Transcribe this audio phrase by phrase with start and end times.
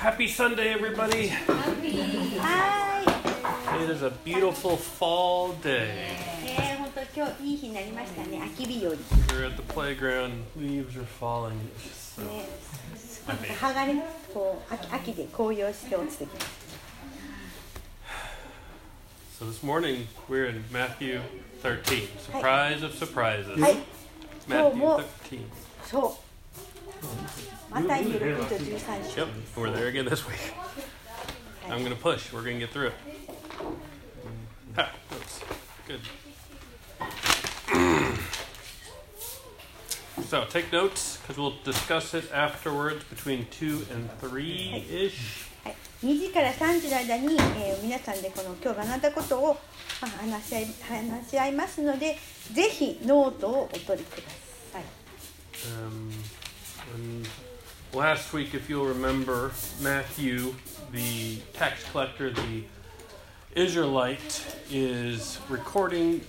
[0.00, 1.30] Happy Sunday, everybody.
[2.38, 2.86] は
[3.82, 6.14] It is a beautiful fall day.
[6.42, 8.42] ーい、えー、本当今日いい日になりましたね。
[8.42, 8.92] 秋日和。
[8.92, 8.98] ね、
[9.28, 11.52] We're at the playground, leaves are falling.
[11.76, 12.56] It's just so-
[13.58, 16.66] 葉がね、こう秋秋で紅葉して落ちてきます。
[19.38, 21.20] So this morning we're in Matthew
[21.62, 22.08] 13.
[22.32, 23.60] Surprise of surprises.
[23.60, 23.76] はい、
[24.48, 25.40] Matthew もう 13.
[25.84, 26.26] そう。
[27.69, 30.53] またゆるくと十三章 Yep, we're there again this week.
[31.69, 32.33] I'm going to push.
[32.33, 32.93] We're going to get through it.
[34.75, 35.39] Ha, that's
[35.87, 35.99] good.
[40.27, 45.47] So take notes because we'll discuss it afterwards between 2 and 3 ish.
[45.63, 49.57] はい、2時から3時の間に、えー皆さんでこの今日学んだことを、
[50.01, 52.17] まあ、話し合い話し合いますので、
[52.53, 54.23] ぜひノートをお取りくだ
[54.73, 54.83] さい。
[55.61, 56.11] Um,
[56.93, 57.27] and
[57.93, 59.51] last week, if you'll remember,
[59.81, 60.53] Matthew,
[60.91, 62.63] the tax collector, the
[63.55, 66.21] Israelite, is recording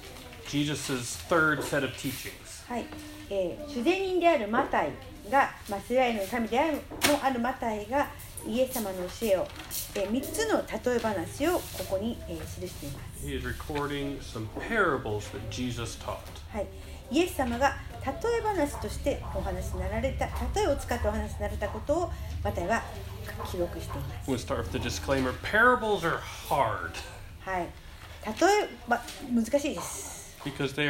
[0.49, 2.65] Jesus' third set of teachings.
[2.69, 2.87] はい、
[3.29, 4.93] えー、主税人であるマタイ
[5.31, 6.81] が、まあ、イスラエルの神であるも
[7.23, 8.09] あるマタイが
[8.47, 9.47] イエス様の教えを、
[9.95, 16.19] えー、3つの例え話をここに、えー記しています、He is recording some parables that Jesus taught.
[16.51, 16.67] はい、
[17.11, 22.83] イエス様が例え話としてお話になられた例えを使ってお話になられたことをまたは
[23.51, 24.31] 記録しています。
[27.41, 27.69] はい。
[28.25, 29.01] 例えば、
[29.33, 30.37] 難しいです。
[30.45, 30.83] たと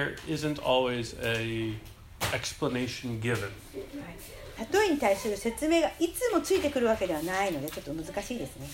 [3.65, 4.73] はい。
[4.73, 8.67] 例えに対する説明がいつもついてくるわけではないので、ちょっと難しいですね。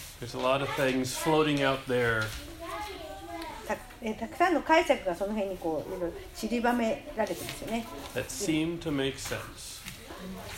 [4.03, 9.79] えーたくさんの解釈がその辺にこういろいろ散りばめられてますよね that seem to make sense.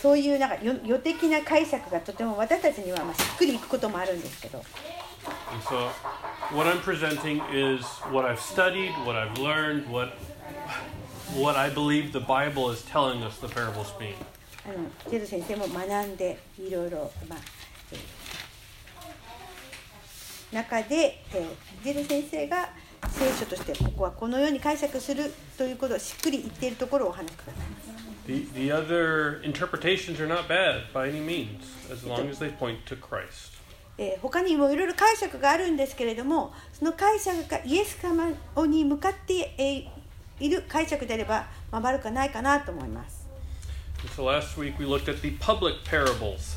[0.00, 4.62] そういうなんかよ予的な解釈がとても私たちにはまあしっくりいくこともあるんですけど
[5.68, 5.88] so,
[6.56, 10.14] what I'm presenting is what I've studied, what I've learned, what
[11.36, 14.14] what I believe the Bible is telling us the parables mean.
[14.64, 17.39] あのジェル先生も学んでいろいろ、まあ
[17.92, 17.98] えー
[20.55, 22.70] 中で、えージェル先生が
[23.08, 27.64] 聖書としてここはこのように解釈するということをしっくり言っているところをお話しください。
[28.27, 31.62] The the other interpretations are not bad by any means,
[31.92, 33.58] as long as they point to Christ.
[33.98, 38.30] えー他にもいろいろ解釈があるんですけれどもその解釈がイエス様
[38.66, 40.00] に向かって、えー
[40.40, 43.28] いる解釈であれば、まあ、悪くないかなと思います。
[44.17, 46.56] So last week we looked at the public parables.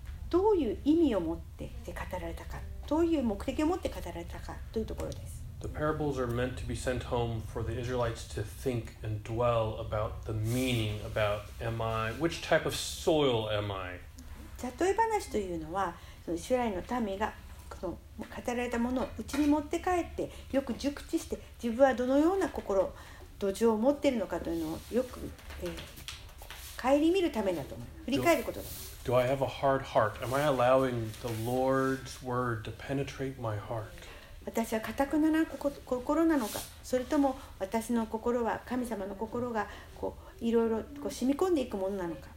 [0.31, 5.43] どういう意味を持ってえ語られたかどういう目的を持って語られたかというところです。
[5.61, 10.25] The parables are meant to be sent home for the Israelites to think and dwell about
[10.25, 13.99] the meaning about am I, which type of soil am I?
[14.79, 15.93] 例え話というのは
[16.25, 17.31] そのイスラエルの民が
[17.69, 22.91] この語られたものをうちに持って帰ってよく熟知して自分はどのような心
[23.37, 25.19] 土壌を持っているのかというのをよく、
[25.61, 25.69] えー
[26.81, 28.65] 顧みるためだと思う振り返ることだ
[29.04, 30.16] Do I have a hard heart?
[30.22, 33.92] Am I allowing the Lord's word to penetrate my heart?
[34.44, 39.66] 私は堅くななこ心なのかそれとも私の心は神様の心が
[40.00, 42.28] こういろいろこう染み込んでいくものなのか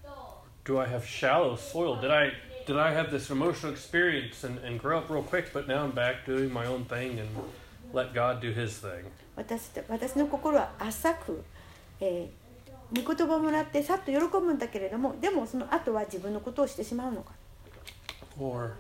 [0.65, 1.99] Do I have shallow soil?
[1.99, 2.31] Did I
[2.67, 5.91] did I have this emotional experience and, and grow up real quick, but now I'm
[5.91, 7.29] back doing my own thing and
[7.93, 9.05] let God do his thing?
[9.35, 11.43] 私私の心は浅く、
[11.99, 12.42] えー
[12.94, 17.32] 御言葉をもらってさっと喜ぶんだけれどもでもその後は自分のことをしてしまうのか
[18.40, 18.72] Or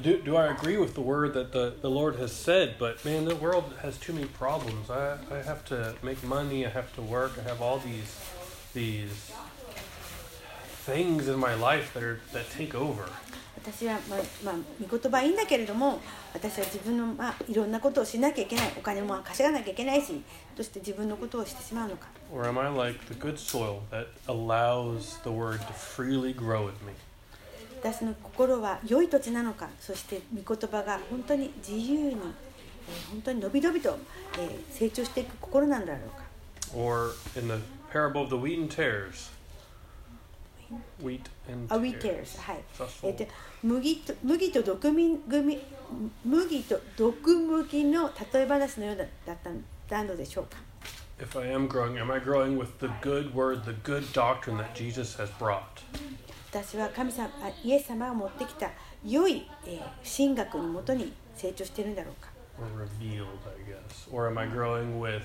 [0.00, 3.24] do, do I agree with the word that the, the Lord has said, but man,
[3.24, 4.90] the world has too many problems.
[4.90, 8.18] I, I have to make money, I have to work, I have all these
[8.74, 9.32] these
[10.84, 13.08] things in my life that are that take over.
[13.58, 16.00] 私は、まあまあ、御言葉はいいんだけれども
[16.32, 20.22] 私は自分の、まあ、いろんなことをしなきゃいけないお金も稼がなきゃいけないし
[20.56, 26.74] として自分のことをしてしまうのか Or am I like the good soil that allows the word to freely grow in
[26.86, 26.92] me?
[27.80, 33.96] 私の心は良い土地なのかそして御言葉が本当に自由に、えー本当に伸び伸びと、
[34.38, 36.24] えー成長していく心なんだろうか
[36.76, 37.54] Or in the
[37.92, 39.30] parable of the wheat and tares,
[41.02, 42.22] wheat and あウィテ tares.
[42.22, 42.58] ーズはい
[43.04, 43.24] えっと
[43.62, 45.58] 麦と麦と毒み麦
[46.24, 49.36] 麦と毒麦の例え話のようだだっ
[49.88, 50.67] たのでしょうか
[51.20, 54.74] If I am growing, am I growing with the good word, the good doctrine that
[54.74, 55.82] Jesus has brought?
[56.50, 58.70] 私は神様あイエス様が持ってきた
[59.04, 62.30] 良い、えー神学にもとに成長しているんだろうか
[62.60, 64.08] Or revealed, I guess.
[64.10, 65.22] Or am I growing with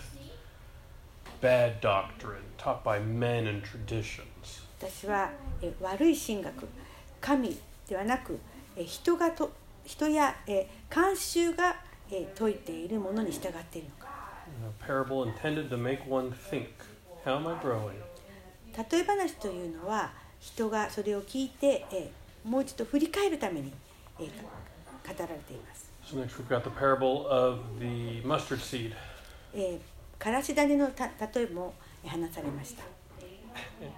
[1.42, 4.64] bad doctrine taught by men and traditions?
[4.80, 5.30] 私は、
[5.62, 6.68] えー悪い神学
[7.22, 7.56] 神
[7.88, 8.38] ではなく、
[8.76, 9.52] えー人がと
[9.86, 11.76] 人や、えー慣習が、
[12.12, 14.03] えー説いているものに従っているのか
[14.64, 16.70] A parable intended to make one think.
[17.26, 17.96] How am I growing?
[18.92, 23.72] 例え話というのは人がそれを聞いて、えーもう一度振り返るために、
[24.20, 28.94] えー語られています、So next we've got the parable of the mustard seed.
[29.54, 29.80] えー
[30.18, 31.74] からし種のた例えも
[32.04, 32.84] えー話されました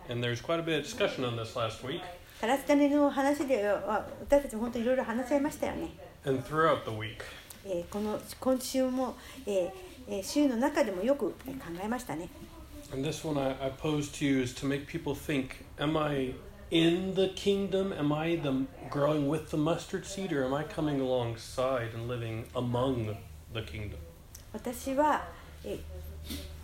[0.09, 2.01] And there's quite a bit of discussion on this last week
[2.41, 5.89] からし種の話では私たちも本当にいろいろ話し合いましたよね、
[6.25, 7.21] and throughout the week.
[7.65, 9.15] えーこの今週も、
[9.45, 12.29] えーえー週の中でもよくえー考えましたね
[12.93, 16.33] And this one I, I pose to you is to make people think Am I
[16.71, 17.91] in the kingdom?
[17.93, 20.31] Am I the, growing with the mustard seed?
[20.31, 23.15] Or am I coming alongside and living among
[23.53, 23.97] the kingdom?
[24.53, 25.27] 私は、
[25.63, 25.79] えー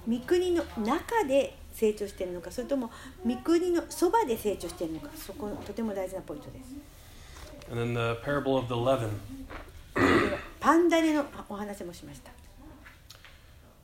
[0.08, 2.90] 御国の中で成長しているのかそれとも
[3.24, 6.74] 御国のそばで成長しているのかそことても大事なポイントです
[7.72, 9.12] And then the parable of the leaven.
[10.60, 12.32] パンダネのお話もしました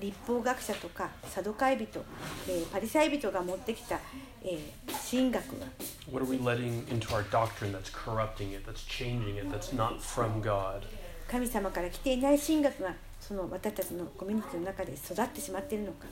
[0.00, 2.04] 立法学者とかサドカイ人、
[2.48, 3.98] えーパリサイ人が持ってきた、
[4.42, 4.60] えー
[5.10, 5.66] 神学は
[6.10, 10.00] What are we letting into our doctrine that's corrupting it, that's changing it, that's not
[10.00, 10.82] from God?
[11.28, 16.06] 神様から来ていない神学がその私たちのコミュニティの中で育ってしまっているのか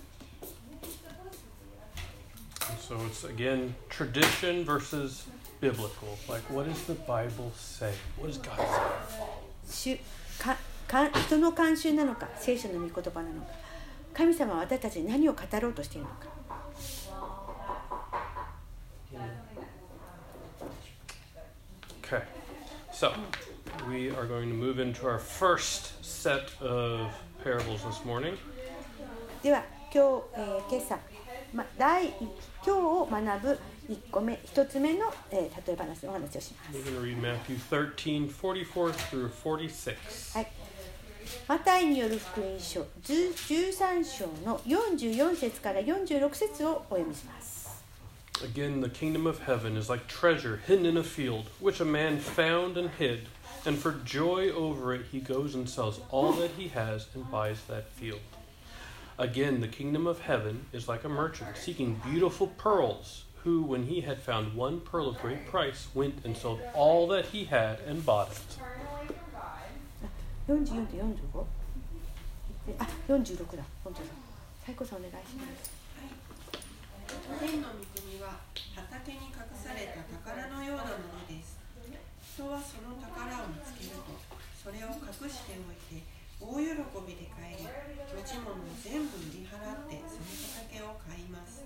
[2.89, 5.27] so it's again tradition versus
[5.61, 6.17] biblical.
[6.29, 7.93] Like, what does the Bible say?
[8.17, 8.59] What does God
[9.65, 10.01] say?
[11.27, 13.49] 人の慣習なのか聖書の御言葉なのか
[14.19, 16.27] 神様は私たちに何を語ろうとしているのか.
[29.41, 29.63] では
[29.95, 30.99] 今日、えー今朝、
[31.55, 32.31] ま、第一今
[32.65, 40.35] 日を学ぶ1個目1つ目の、えー例え話のお話をします We're going to read Matthew 13 44 through 46.
[40.35, 40.58] はい
[41.48, 47.64] マタイによる福音書10 13章の44節から46節をお読みします
[48.44, 52.20] Again, the kingdom of heaven is like treasure hidden in a field, which a man
[52.20, 53.28] found and hid.
[53.66, 57.62] And for joy over it, he goes and sells all that he has and buys
[57.70, 58.20] that field.
[59.18, 64.02] Again, the kingdom of heaven is like a merchant seeking beautiful pearls, who, when he
[64.02, 68.06] had found one pearl of great price, went and sold all that he had and
[68.06, 68.58] bought it.
[70.49, 71.45] 44と45
[72.81, 74.07] あ46だ本当だ
[74.65, 75.79] 最高さんお願いします
[77.37, 78.41] 天の御国は
[78.75, 81.61] 畑に隠された宝のようなものです。
[82.21, 84.17] 人はその宝を見つけると、
[84.57, 86.05] それを隠しておいて、
[86.41, 90.29] 大喜びで帰り、持ち物を全部売り払ってその
[90.69, 91.65] 畑を買います。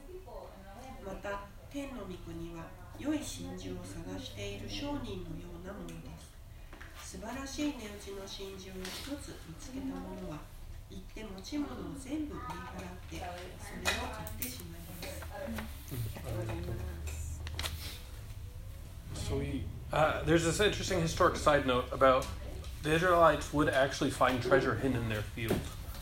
[1.05, 2.67] また、天の御国は
[2.99, 6.12] 良い真珠を探している商人のようなものです。
[7.13, 10.41] 素晴らしい値打ちの真珠を一つ見つけた者は、
[10.89, 15.69] 行って持ち物を全部売り払って、それを買ってしまいま
[17.13, 17.43] す。
[19.29, 22.25] So we, uh, there's this interesting historic side note about
[22.83, 25.53] the Israelites would actually find treasure hidden in their field.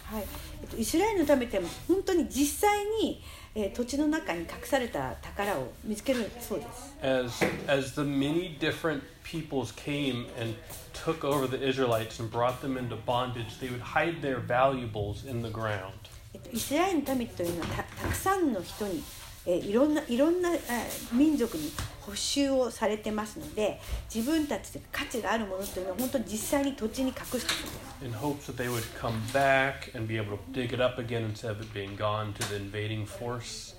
[0.05, 0.25] はい
[0.63, 3.21] えっと、イスラエルのためても本当に実際に、
[3.57, 10.55] えー土地の中に隠された宝を見つけるそうです as as the many different peoples came and
[10.93, 15.43] took over the Israelites and brought them into bondage, they would hide their valuables in
[15.43, 15.93] the ground.
[16.33, 19.03] えっと、イスラエルの民というのはたたくさんの人に、
[19.47, 23.81] えーいろんないろんな、えー民族に補修をされてますので
[24.13, 31.25] 自分たちで価値があるものというのは本当に実際に土地に隠してそうです in hopes that they would come back and be able to dig it up again
[31.25, 33.77] instead of it being gone to the invading force.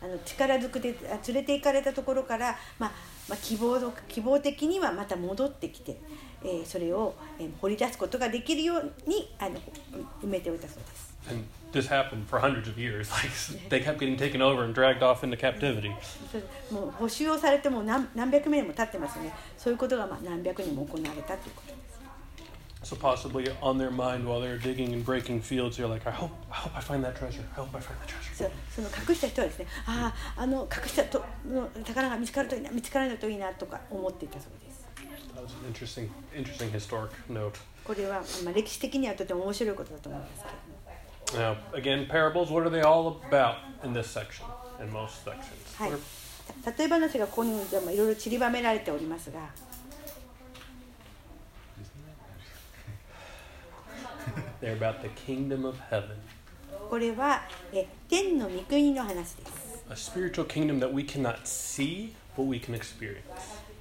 [0.00, 2.92] あの力ずくであ連れて行かれたところから、まあ
[3.28, 6.00] まあ、希望の希望的にはまた戻ってきて、
[6.44, 9.56] えーそれを、えー掘り出すことができるようにあの
[10.22, 11.12] 埋めておいたそうです。
[11.30, 13.08] And this happened for hundreds of years.
[13.12, 13.30] Like
[13.70, 15.90] they kept getting taken over and dragged off into captivity.
[16.72, 21.82] もう補修をされても何何百年も経ってますよねそういうことがまあ何百年も行われたということです
[22.82, 26.32] So possibly on their mind while they're digging and breaking fields, they're like, I hope,
[26.50, 27.44] I hope I find that treasure.
[27.56, 28.34] I hope I find that treasure.
[28.34, 34.71] そうその隠した人はですねあああの隠したとの宝が見つかるといいな見つからないといいなとか思っていたそうです
[35.41, 37.57] was an interesting, interesting historic note.
[37.83, 42.49] これは、まあ、歴史的にはとても面白いことだと思いますけれども Now, again, parables.
[42.51, 44.45] What are they all about in this section?
[44.81, 45.77] In most sections.
[45.77, 46.27] は い What are-
[46.63, 49.39] た例え話がここにでもいろいろ散りばめられておりますが
[54.61, 56.15] They're about the kingdom of heaven,
[56.89, 63.21] これはえ天の御国の話です、 a spiritual kingdom that we cannot see, but we can experience.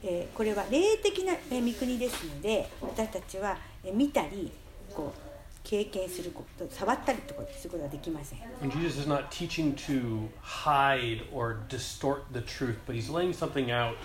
[0.04, 4.52] えーこれは霊的なえ御国ですので私たちはえ見たり
[4.94, 5.20] こう
[5.64, 13.72] 経験すること触ったりとかすることはできません And Jesus is not teaching to hide or distort the truth, but he's laying something
[13.72, 13.96] out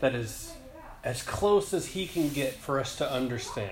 [0.00, 0.54] that is
[1.02, 3.70] as close as he can get for us to understand.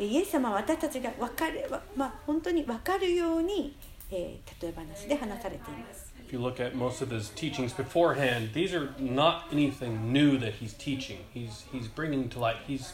[0.00, 3.76] えイエス様は私たちが分かる、わまあ、本当に分かるように、
[4.10, 6.01] えー例え話で話されています
[6.31, 10.55] If you look at most of his teachings beforehand, these are not anything new that
[10.55, 11.19] he's teaching.
[11.33, 12.57] He's he's bringing to light.
[12.67, 12.93] He's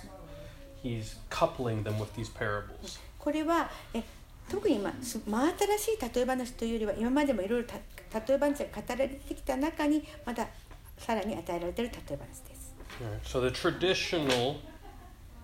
[0.84, 3.00] he's coupling them with these parables.
[3.18, 4.04] これはえ
[4.50, 10.48] 特に、まあ、す真新しい例え話というよりは今までもいろいろた例え話が語られてきた中にまた
[10.98, 12.74] さらに与えられている例え話です。
[13.02, 14.58] Alright, so the traditional,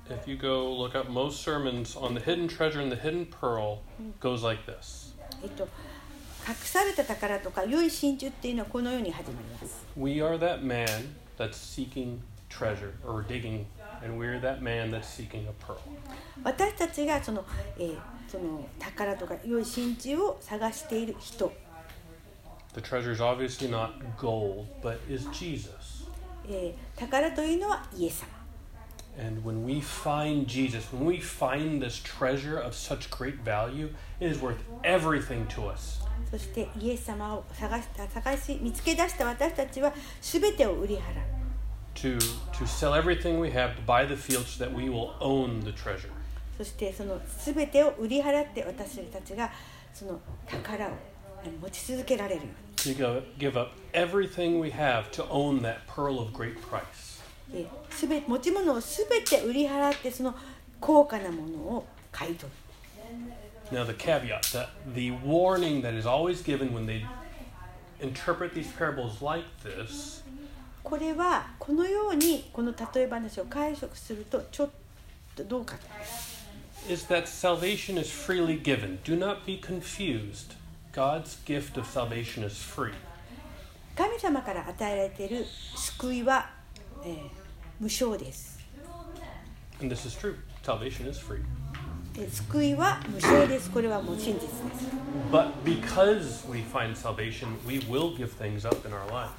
[0.10, 3.80] if you go look up most sermons on the hidden treasure and the hidden pearl,
[4.20, 5.16] goes like this.
[5.42, 5.68] えっと、
[6.47, 9.85] 隠された宝とか良い真珠っていうのはこのように始まります。
[9.97, 12.19] We are that man that's seeking
[12.51, 13.65] treasure or digging,
[14.05, 15.79] and we're that man that's seeking a pearl.
[16.43, 17.45] 私たちがその,、
[17.79, 17.99] えー
[18.29, 21.53] その宝とか良い真珠を探している人、
[22.75, 26.07] The treasure is obviously not gold, but is Jesus.
[26.47, 28.29] えー宝というのはイエス様。
[29.17, 34.41] And when we find Jesus, when we find this treasure of such great value, it is
[34.41, 36.04] worth everything to us.
[36.31, 41.03] そしてイエス様を探した探し見つけ出した私たちは全てを売り払う。
[41.95, 45.71] To, to sell everything we have to buy the field so that we will own the
[45.71, 46.11] treasure.
[46.57, 49.51] そしてその全てを売り払って私たちが
[49.93, 50.91] その宝を
[51.63, 52.49] 持ち続けられるよ
[52.87, 57.23] うに To give up everything we have to own that pearl of great price.
[57.53, 60.35] えすべ持ち物を全て売り払ってその
[60.81, 62.65] 高価なものを買い取る
[63.72, 67.06] Now, the caveat that the warning that is always given when they
[68.02, 70.24] interpret these parables like this
[70.84, 74.70] これはこのようにこの例え話を解釈するとちょっ
[75.36, 79.00] とどうかと is that salvation is freely given.
[79.04, 80.56] Do not be confused.
[80.94, 82.94] God's gift of salvation is free.
[83.96, 86.50] 神様から与えられている救いは、
[87.04, 87.40] えー
[87.80, 88.60] 無償です、
[89.82, 90.36] And this is true.
[90.64, 91.40] Salvation is free.
[92.15, 94.55] で救いは無償ですこれはもう真実です
[95.33, 99.31] But because we find salvation, we will give things up in our life.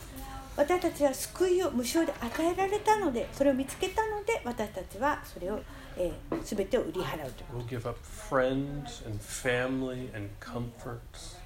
[0.58, 5.60] 私たちは救いを無償で与えられたのでそれを見つけたので私たちはそれを、
[5.98, 7.98] えー、全てを売り払うという、We'll give up
[8.30, 11.38] friends and family and comforts.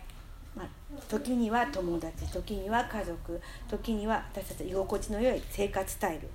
[0.55, 0.67] まあ、
[1.07, 6.29] 時には友達時には家族時には私たちの居心地の良い生活スタイル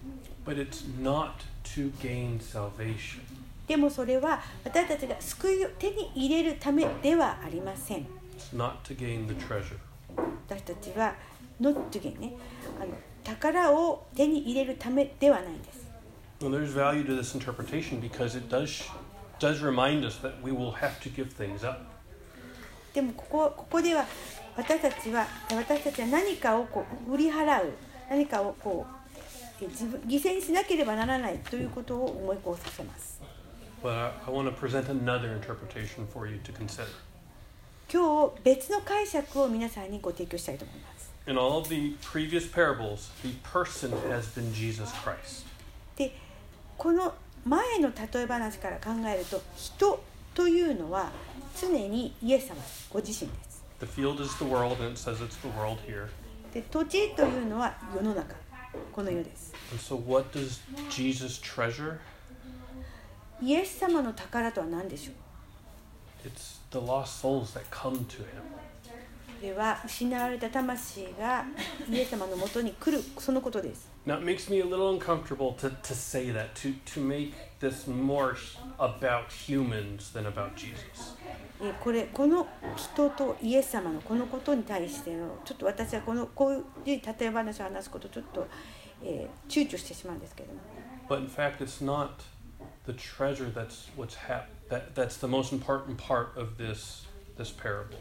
[0.46, 1.32] But it's not
[1.74, 3.20] to gain salvation.
[3.66, 8.06] でもそれは私たちが救いを手に入れるためではありません
[8.54, 9.78] not to gain the treasure.
[10.48, 11.14] 私たちは
[11.60, 12.34] not to gain ね
[12.80, 12.92] あの
[13.24, 15.84] 宝を手に入れるためではないんです
[16.40, 18.84] Well, there's value to this interpretation because it does
[19.38, 21.80] does remind us that we will have to give things up.
[22.92, 24.04] でもここここでは
[24.56, 27.72] 私たちは私たちは何かをこう売り払う
[28.10, 29.03] 何かをこう
[29.60, 33.20] 犠牲にしなければならないということを思い起こさせます。
[33.82, 36.86] But I want to present another interpretation for you to consider.
[37.92, 41.12] 今日別の解釈を皆さんにご提供したいと思います。
[41.26, 45.44] In all of the previous parables, the person has been Jesus Christ.
[45.96, 46.12] で
[46.76, 50.02] この前の例え話から考えると人
[50.34, 51.12] というのは
[51.60, 52.56] 常にイエス様
[52.90, 53.62] ご自身です。
[53.80, 56.08] The field is the world, and it says it's the world here.
[56.52, 58.34] で土地というのは世の中
[58.92, 59.54] この世です。
[59.76, 61.98] So, what does Jesus treasure?
[63.42, 65.14] イエス様の宝とは何でしょう
[66.28, 68.54] It's the lost souls that come to him.
[69.44, 71.44] れは失われた魂が
[71.88, 73.93] イエス様のもとに来るそのことです。
[74.06, 78.36] Now, it makes me a little uncomfortable to, to say that, to, to make this more
[78.78, 81.16] about humans than about Jesus.
[81.60, 82.46] えーこれこの
[82.76, 86.52] 人とイエス様のこのことに対してのちょっと私はこのこう
[86.84, 88.46] いう例え話を話すことちょっと、
[89.02, 90.60] えー躊躇してしまうんですけれども
[91.08, 92.08] But in fact, it's not
[92.86, 97.06] the treasure that's what's hap- that, that's the most important part of this,
[97.38, 97.96] this parable.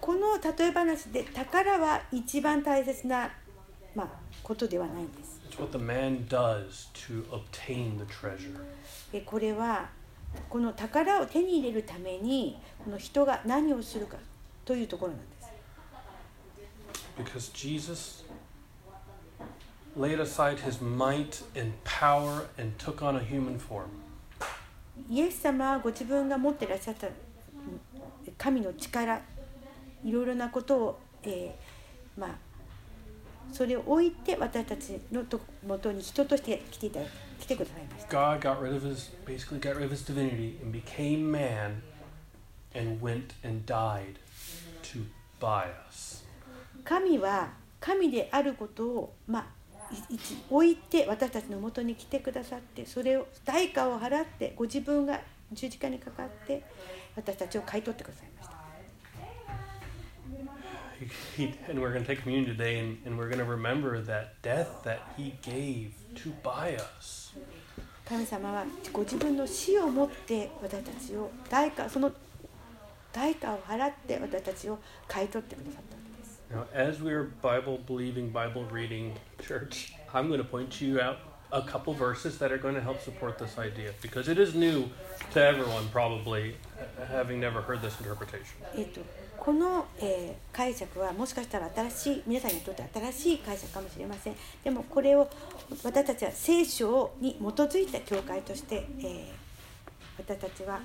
[0.00, 3.30] この例え話で宝は一番大切な、
[3.94, 4.08] まあ、
[4.42, 5.27] ことではないんです。
[5.58, 8.54] What the man does to obtain the treasure.
[9.12, 9.88] えーこれは
[10.48, 14.16] この宝を手に入れるためにこの人が何をするか
[14.64, 15.48] というところなんです。
[17.18, 18.24] Because Jesus
[19.96, 23.86] laid aside his might and power and took on a human form.
[25.10, 27.14] イエス様はご自分が持ってらっしゃったうん
[28.36, 29.20] 神の力
[30.04, 32.47] いろいろなことを、えーまあ
[33.52, 37.00] それを置いて私たちのともとに人として来ていた
[37.40, 38.16] 来てくださいました。
[38.16, 41.82] God got rid of his, basically got rid of his divinity and became man
[42.74, 44.16] and went and died
[44.82, 45.04] to
[45.40, 46.24] buy us.
[46.84, 47.50] 神は
[47.80, 49.46] 神であることを、まあ、
[50.50, 55.20] 置いて私たちのもとに来てくださってそれを代価を払ってご自分が
[55.52, 56.62] 十字架にかかって
[57.16, 58.47] 私たちを買い取ってくださいました。
[60.99, 63.99] He, he, and we're going to take communion today and, and we're going to remember
[64.01, 67.33] that death that he gave to buy us.
[68.05, 72.11] 神様はご自分の死をもって私たちを代価その
[73.13, 81.17] 代価を払って私たちを買い取ってくださったんです Now, as we are Bible believing, Bible reading church, I'm going to point you out
[81.51, 84.89] a couple verses that are going to help support this idea because it is new
[85.31, 88.57] to everyone, probably, uh, having never heard this interpretation.
[89.38, 95.28] えっとこの、えー解釈はもしかしたら新しい皆さんにとって新しい解釈かもしれませんでもこれを
[95.84, 99.48] 私たちは聖書に基づいた教会として、えー
[100.18, 100.80] 私たちは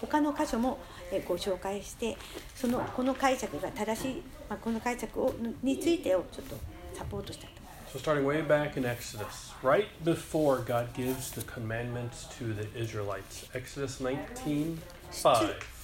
[0.00, 0.78] 他の箇所も、
[1.10, 2.16] えーご紹介して
[2.54, 6.56] そのこの解釈が正しい、まあ、この解釈をについてをちょっと
[6.94, 13.48] サポートしたいと思います So, starting way back in Exodus, right before God gives the commandments to the Israelites,
[13.54, 14.78] Exodus 19
[15.10, 15.75] 5.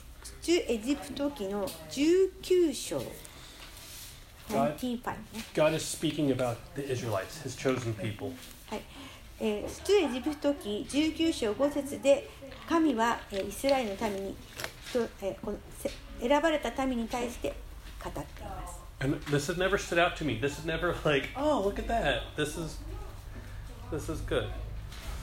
[0.42, 2.98] 出エジプト記の19章
[4.48, 5.16] 19 5ね
[5.54, 8.32] God is speaking about the Israelites, his chosen people.
[8.68, 8.82] はい、
[9.40, 12.28] えー出エジプト記19章5節で
[12.68, 14.36] 神は、えーイスラエルの民に、
[14.92, 17.54] とえーこのせ選ばれた民に対して
[18.02, 18.80] 語っています。
[19.00, 20.38] And this has never stood out to me.
[20.40, 22.20] This is never like, oh, look at that.
[22.36, 22.78] This is
[23.90, 24.48] this is good.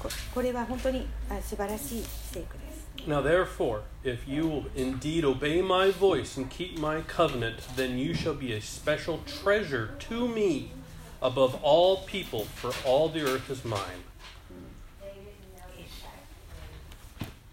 [0.01, 2.78] ここれは本当にあ素晴らしい聖句です。
[3.06, 8.34] Now therefore, if you will indeed obey my voice and keep my covenant, then you shall
[8.34, 10.72] be a special treasure to me
[11.20, 14.04] above all people, for all the earth is mine.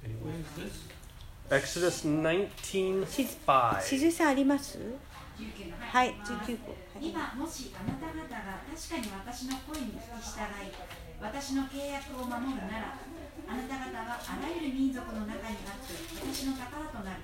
[0.03, 0.83] Anyway, is this?
[1.49, 3.81] Exodus 19 し 5.
[3.83, 4.79] しずさんあります
[5.37, 6.71] 19のはい、19個。
[6.71, 10.69] はい今もしあなた方が確かに私の声に聞き従い
[11.19, 12.93] 私の契約を守るなら
[13.47, 17.21] あなた方はあらゆる民族の中にあって私の宝となる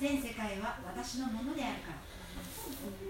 [0.00, 2.14] 全世界は私のものであるから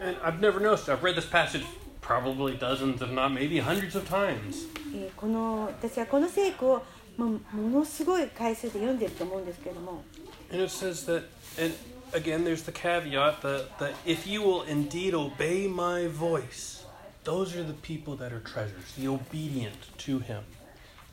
[0.00, 0.88] And I've never noticed.
[0.88, 1.64] I've read this passage
[2.00, 4.66] probably dozens, if not maybe hundreds of times.
[4.94, 6.82] えーこの私はこの聖句を
[7.16, 10.02] もうものすごい回数で読んでると思うんですけれども
[10.50, 11.24] And it says that,
[11.58, 11.74] and
[12.12, 16.84] again, there's the caveat that, that if you will indeed obey my voice,
[17.24, 20.42] those are the people that are treasures, the obedient to him.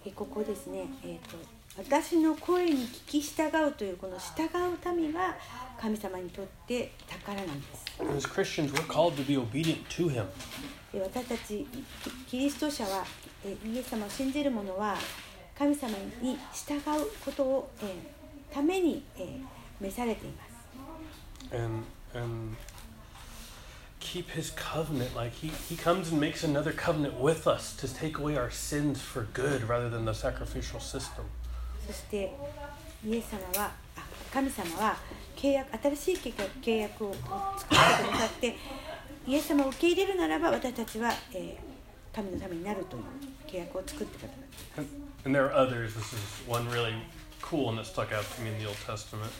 [0.06, 1.36] えーここですね、えー、と
[1.76, 5.34] 私の声に聞き従うというこの従う民が
[5.80, 7.84] 神様にとって宝なんです。
[8.00, 10.24] As Christians, we're called to be obedient to him.
[10.92, 11.66] で私たち
[12.04, 13.04] キキリスト者は
[13.44, 14.96] えーイエス様を信じる者は
[15.58, 15.90] 神様
[16.22, 16.80] に従う
[17.24, 19.40] ことを、えーために、えー
[19.80, 20.44] 召されていま
[21.50, 21.54] す。
[21.54, 22.56] and and
[24.05, 28.17] keep his covenant like he, he comes and makes another covenant with us to take
[28.17, 31.25] away our sins for good rather than the sacrificial system
[31.85, 32.31] そして
[33.05, 34.01] イエス様はあ
[34.33, 34.97] 神様は
[35.35, 38.55] 契約新しい契約契約を作ってくださって
[39.27, 41.71] イエス様を受け入れるならば私たちは、えー
[42.13, 43.03] 神のためになるという
[43.47, 44.27] 契約を作ってくだ
[44.75, 44.89] さい and,
[45.25, 46.93] and there are others this is one really
[47.41, 49.31] cool one that stuck out to me in the old testament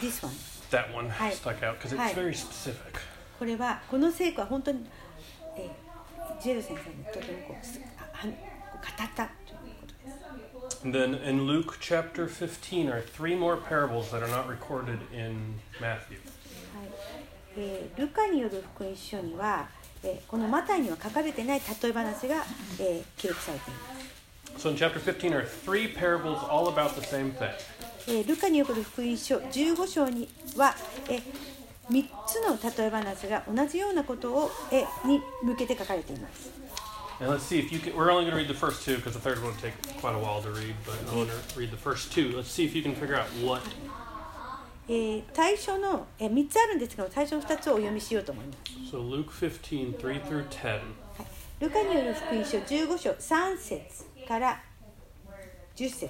[0.00, 0.32] This one
[0.70, 1.30] that one Hi.
[1.30, 2.14] stuck out because it's Hi.
[2.14, 3.00] very specific
[3.38, 4.84] これはこの聖句は本当に、
[5.56, 5.70] えー
[6.40, 8.34] ジェル先生にとてもこうすあは語っ
[9.14, 10.84] たということです。
[10.84, 15.60] And then in Luke chapter 15 are three more parables that are not recorded in
[15.80, 16.18] Matthew.
[16.74, 16.88] はい
[17.56, 19.68] えールカによる福音書には、
[20.02, 22.44] えーこのマタイには書かれてない例え話が、
[22.80, 27.50] えー記録されています、 So in chapter 15 are three parables all about the same thing.
[28.07, 30.75] えールカによる福音書15章には、
[31.09, 31.21] えー
[31.89, 36.51] 3つの例え話が同じようなことを、えーに向けて書かれています
[37.19, 37.95] And let's see if you can.
[37.95, 40.13] We're only going to read the first two because the third one will take quite
[40.13, 40.75] a while to read.
[40.85, 42.31] But I want to read the first two.
[42.35, 43.61] Let's see if you can figure out what
[44.89, 50.79] えー最初の、え3つあるんですけど最初の2つをお読みしようと思います So Luke 15, 3 through 10.
[51.59, 54.61] ルカによる福音書15章3節から
[55.75, 56.09] 10節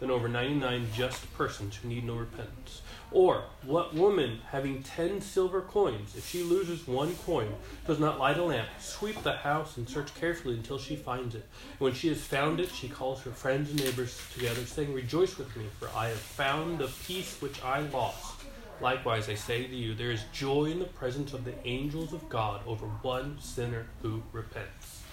[0.00, 2.82] than over 99 just persons who need no repentance.
[3.10, 7.54] Or, what woman, having ten silver coins, if she loses one coin,
[7.86, 11.46] does not light a lamp, sweep the house, and search carefully until she finds it?
[11.72, 15.38] And when she has found it, she calls her friends and neighbors together, saying, Rejoice
[15.38, 18.42] with me, for I have found the piece which I lost.
[18.80, 22.28] Likewise, I say to you, there is joy in the presence of the angels of
[22.28, 25.04] God over one sinner who repents.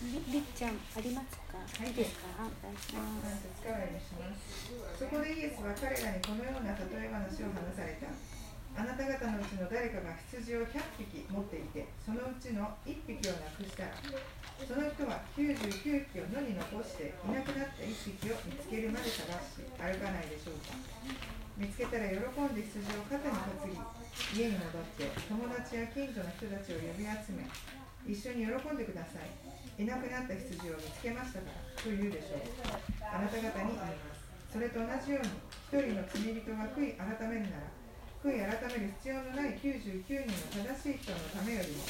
[0.00, 1.41] りりっちゃんありますか
[1.83, 2.43] いいですか。
[2.43, 8.07] お願いしますそこでイエスは彼らにこのような例え話を話された。
[8.73, 13.93] あなた方のうちの誰かが羊を100匹持っていてそのうちの1匹をなくしたら
[14.65, 20.73] その人は99匹を野に残していなくなった1匹を見つけるまで探し歩かないでしょうか。
[21.53, 23.77] 見つけたら喜んで羊を肩に担
[24.33, 27.45] ぎ家に戻って友達や近所の人たちを呼び集め
[28.07, 29.29] 一緒に喜んでください。
[29.81, 32.45] いなくなった羊を見つけましたからと言うでしょう。
[33.01, 34.21] あなた方に言います。
[34.53, 35.33] それと同じように
[35.65, 37.73] 一人の罪人が悔い改めるなら
[38.21, 41.81] 悔い改める必要のない99人の正しい人のためよりも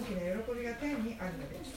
[0.00, 1.76] 大きな喜びが天にあるのです。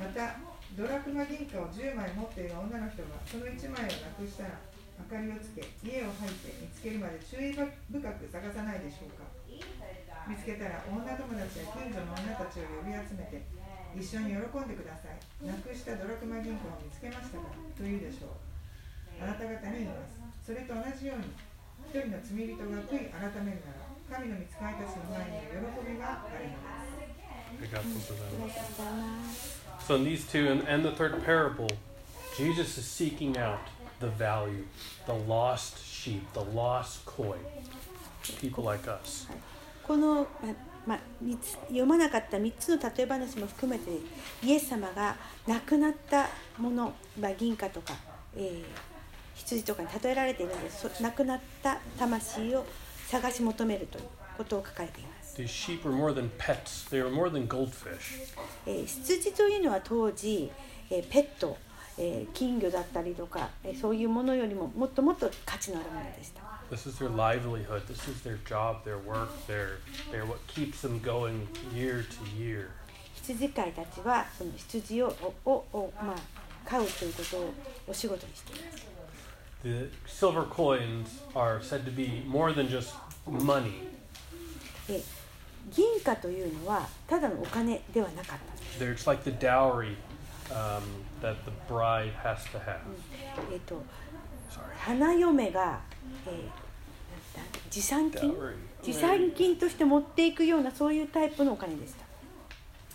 [0.00, 0.40] また
[0.74, 4.58] ドラクマ銀貨を10枚持っている女の人がその1枚をなくしたら
[5.06, 7.70] 明かりをつけ家を入って見つけるまで注意深く
[8.32, 9.28] 探さないでしょうか。
[10.26, 13.44] 見つけたら女友達や近所の女たちを呼び集めて
[13.94, 21.30] 一緒に喜んでくださいなくしたドラクマ銀行を見つけましたかと言うでしょうあなた方に言いますそれと同じように
[21.86, 27.14] 一人の罪人が悔い改めるなら神の御使いたちの前に喜びがあるのです
[27.62, 28.50] I got both of them.
[29.86, 31.68] So in these two and, and the third parable,
[32.36, 33.60] Jesus is seeking out
[34.00, 34.64] the value,
[35.06, 37.38] the lost sheep, the lost coin.
[38.40, 39.26] People like us.
[39.86, 40.26] この、
[40.86, 43.90] まま三つ読まなかった3つの例え話も含めて
[44.42, 45.16] イエス様が
[45.46, 47.94] 亡くなったもの、まあ、銀貨とか、
[48.36, 48.64] えー
[49.34, 52.64] 羊とかに例えられているのでそ亡くなった魂を
[53.08, 54.04] 探し求めるという
[54.38, 58.32] ことを書かれています、These sheep were more than pets, they were more than goldfish.
[58.66, 60.50] えー羊というのは当時、
[60.90, 61.56] えーペット、
[61.98, 69.79] えー金魚だったりとか、えーそういうものよりももっともっと価値のあるものでした This is their livelihood, this is their job, their work, their,
[70.11, 72.69] their what keeps them going year to year.
[73.23, 76.15] 羊飼いたちはその羊ををををまあ、
[76.65, 77.53] 飼うということを
[77.87, 78.85] お仕事にしています
[79.63, 82.93] The silver coins are said to be more than just
[83.27, 83.89] money.
[84.87, 85.01] で
[85.71, 89.95] 銀貨というのはただのお金ではなかったんです、 They're, it's like the dowry
[90.49, 90.81] um,
[91.21, 92.79] that the bride has to have.
[93.51, 94.12] えー、と Sorry.
[94.78, 95.80] 花嫁が、
[96.26, 96.64] えー
[97.74, 98.32] 持参金.
[98.84, 102.04] 持参金として持っていくようなそういうタイプのお金でした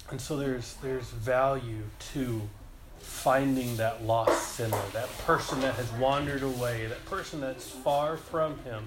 [0.09, 2.41] And so there's there's value to
[3.01, 8.57] finding that lost sinner, that person that has wandered away, that person that's far from
[8.63, 8.85] him,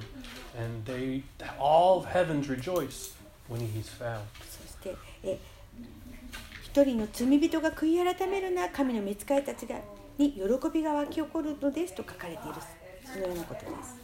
[0.58, 1.22] and they
[1.60, 3.12] all of heavens rejoice
[3.48, 4.22] when he's found.
[4.48, 5.38] そして、え
[6.64, 9.76] 一人の罪人が悔い改めるな神の御使いたちが
[10.18, 12.54] に喜びが湧き起こるのですと書かれている
[13.04, 14.02] そのようなことです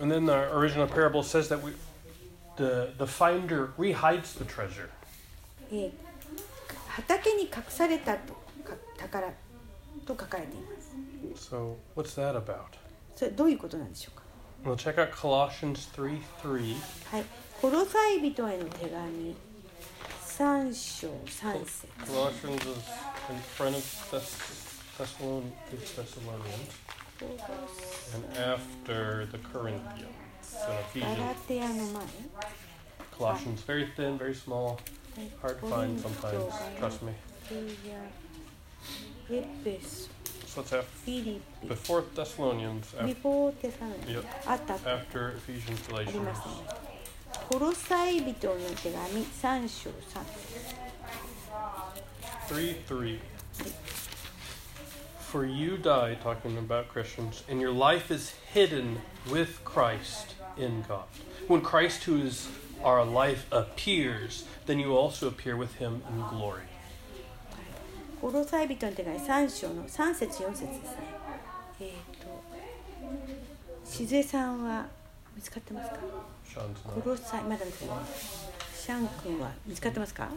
[0.00, 1.72] And then the original parable says that we,
[2.56, 4.88] the the finder rehides the treasure.
[5.70, 5.90] えー
[6.90, 9.32] 畑に隠されたとか宝と
[10.08, 12.64] 書かれています So what's that about?
[13.14, 14.22] それどういうことなんでしょうか
[14.62, 16.74] Well, check out Colossians 3 3.
[17.10, 17.24] はい、
[17.62, 19.34] コロサイ人への手紙
[20.39, 22.89] 3章3節 Colossians is
[23.29, 24.37] in front of Thess-
[24.97, 26.71] Thessalon- the Thessalonians
[28.13, 30.09] and after the Corinthians
[30.67, 31.35] and ガラ Ephesians.
[31.47, 32.05] テヤの前
[33.17, 34.77] Colossians, very thin, very small,
[35.41, 36.49] hard to コリ find ント sometimes.
[36.81, 37.13] ガラ Trust me.
[37.47, 40.09] テヤエペソ
[40.55, 44.25] So it's af- フィリピ before Thessalonians, ビ af- フォーテサロニ Yep.
[44.45, 46.23] あったあった after Ephesians, あり Galatians.
[46.23, 46.88] ましたね
[47.48, 49.94] コロサイ人の手紙3章3
[52.48, 53.18] 3 3.
[55.30, 61.04] For you die, talking about Christians, and your life is hidden with Christ in God.
[61.46, 62.48] When Christ, who is
[62.82, 66.62] our life, appears, then you also appear with him in glory.
[68.20, 70.80] コロサイ人の手紙3章の3節4節ですね
[71.80, 71.90] えっ、
[72.20, 72.42] と
[73.84, 74.86] 静江さんは
[75.36, 75.96] 見つかってますか？
[77.16, 77.90] サイまだですね
[78.74, 80.24] シャン君は見つかってますか？
[80.24, 80.28] は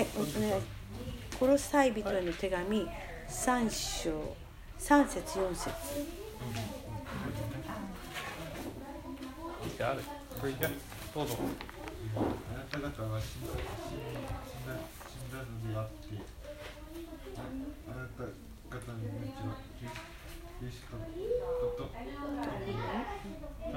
[0.00, 0.62] いおお願い。
[1.38, 2.88] コロサイ人への手紙
[3.28, 4.36] 3章
[4.78, 5.70] 3節4節。
[9.78, 10.70] good.
[11.14, 11.36] Hold on.
[12.16, 14.06] あなた方は死んだ死ん
[14.66, 14.74] だ
[15.08, 16.04] 死んだのであって
[17.36, 17.40] あ
[17.90, 19.08] あなた方の道
[19.48, 20.02] はキリス
[20.60, 23.32] キリストと神のうちに
[23.64, 23.74] 隠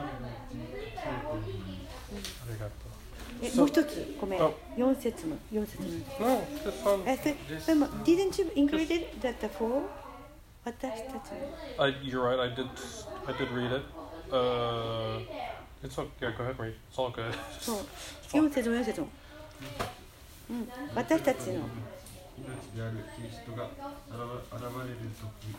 [0.97, 1.87] されているのに
[2.47, 2.87] Arigato.
[3.41, 7.03] え So- もう一つごめんあ4節の4節の No, this one.
[7.09, 9.83] えそれ this- でも didn't you include it that for
[10.65, 12.41] 私たちの I, you're right.
[12.41, 12.67] I did.
[13.27, 13.83] I did read it.
[14.31, 15.21] Uh,
[15.83, 16.09] it's okay.
[16.19, 16.73] Yeah, go ahead read.
[16.91, 17.31] It's all good.
[17.59, 17.85] そう
[18.33, 19.07] 4節も4節も、
[20.49, 21.61] うん、私たちの
[22.37, 23.73] 命であるキリストが現
[24.51, 25.55] 現れる時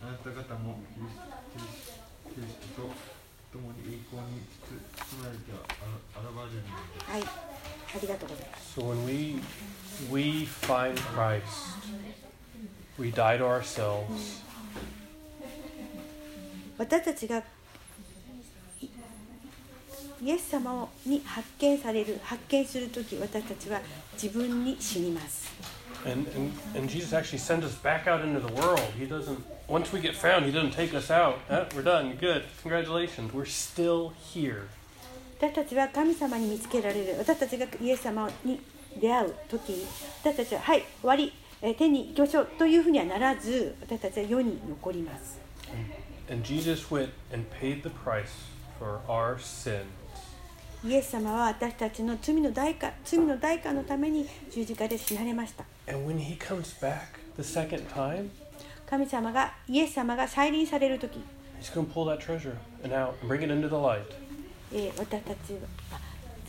[0.00, 1.14] あなた方もキリス
[1.52, 2.00] キリス
[2.34, 3.17] キリストと
[3.52, 7.22] 共に栄光に包まれてあら現れるのですはい。
[7.22, 8.78] ありがとうございます。
[8.78, 9.40] So when we
[10.10, 11.42] we find Christ,
[12.98, 14.42] we die to ourselves.
[16.76, 17.44] 私たちがい
[20.22, 23.80] イエス様に発見される発見する時私たちは
[24.20, 28.80] 自分に死にます And, and and Jesus actually sends us back out into the world.
[28.98, 29.38] He doesn't.
[29.68, 31.38] Once we get found, He doesn't take us out.
[31.50, 32.16] Eh, we're done.
[32.20, 32.44] Good.
[32.62, 33.32] Congratulations.
[33.32, 34.68] We're still here.
[35.40, 38.60] 私たちは神様に見つけられる私たちがイエス様に
[39.00, 39.86] 出会う時に
[40.24, 41.32] 私たちははい終わり
[41.62, 45.38] えー天に行きましょうというふうにはならず私たちは世に残ります
[46.28, 48.26] And Jesus went and paid the price
[48.80, 49.84] for our sins.
[50.84, 58.29] イエス様は私たちの罪の代価罪の代価のために十字架で死なれました And when He comes back the second time,
[58.85, 61.19] 神様がイエス様が再臨される時
[61.61, 64.03] He's going to pull that treasure and out and bring it into the light.
[64.73, 65.53] えー私たち
[65.91, 65.99] は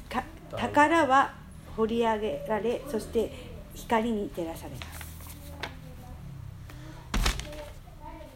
[0.08, 0.24] か
[0.56, 1.34] 宝は
[1.76, 3.32] 掘り上げられそして
[3.74, 5.04] 光に照らされます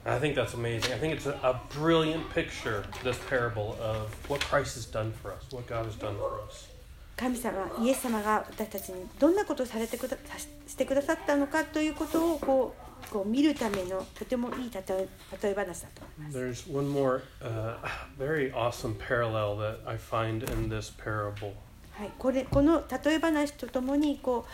[0.05, 0.95] I think that's amazing.
[0.95, 5.33] I think it's a, a brilliant picture, this parable, of what Christ has done for
[5.33, 6.69] us, what God has done for us.
[7.16, 15.08] 神様イエス様が私たちにどんなことをされてくださしてくださったのかということをこうこう見るためのとてもいい例え
[15.42, 17.76] 例え話だと思います There's one more uh,
[18.18, 21.54] very awesome parallel that I find in this parable.
[21.92, 24.46] はい、これこの例え話とともにこ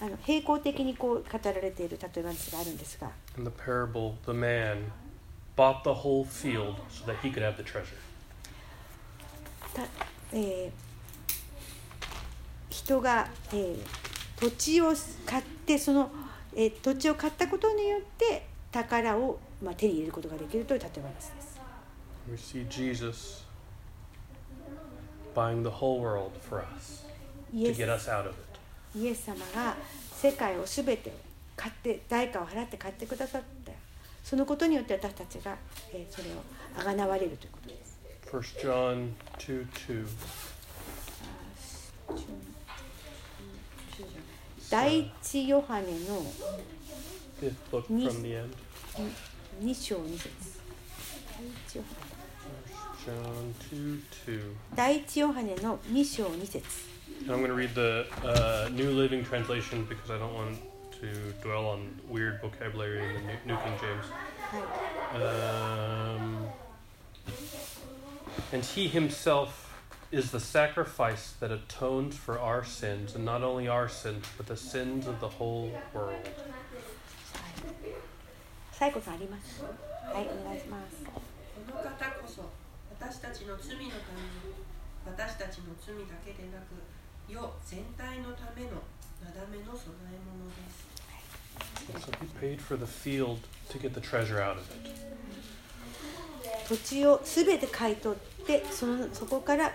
[0.00, 4.90] うあの並行的にこう語られている例え話があるんですが In the parable, the man
[5.56, 7.98] bought the whole field so that he could have the treasure.
[9.74, 9.82] た、
[10.32, 10.87] えー
[12.78, 13.76] 人が、えー
[14.40, 14.92] 土地を
[15.26, 16.10] 買ってその、
[16.54, 21.60] えー土地を買ったことによって宝を、まあ、手に入れることができるという例え話です。
[22.30, 23.44] We see Jesus
[25.34, 27.04] buying the whole world for us
[27.52, 28.98] イ to エス get us out of it.
[28.98, 29.76] イエス様が
[30.12, 31.12] 世界をすべて
[31.56, 33.72] 買って代価を払って買ってくださった
[34.22, 35.56] そのことによって私たちが、
[35.92, 36.34] えーそれを
[36.78, 37.98] あがなわれるということです。
[38.30, 40.06] 1 John 2 2.
[44.69, 46.23] 第一ヨハネの
[47.41, 48.49] Fifth book Ni- from the end.
[49.61, 50.29] 2章2節
[51.37, 52.13] 第一ヨハネ
[53.05, 54.55] John 2 2.
[54.75, 56.63] 第一ヨハネの2章2節
[57.25, 60.57] And I'm going to read the uh, New Living Translation because I don't want
[60.99, 64.05] to dwell on weird vocabulary in the New, New King James.
[64.51, 64.63] はい
[65.15, 66.47] Um,
[68.51, 69.66] and he himself
[70.11, 74.55] is the sacrifice that atones for our sins, and not only our sins, but the
[74.57, 76.15] sins of the whole world.
[78.71, 81.21] 最後さんありますはいお願いしますこ
[81.71, 81.87] の方
[82.19, 82.43] こそ
[82.99, 84.51] 私たちの罪のために
[85.05, 86.83] 私たちの罪だけでなく
[87.29, 88.83] 世全体のための
[89.23, 90.91] なだめの供え物です
[91.93, 94.89] So he paid for the field to get the treasure out of it.
[96.68, 99.72] 土地を全て買い取ってそのそこからあ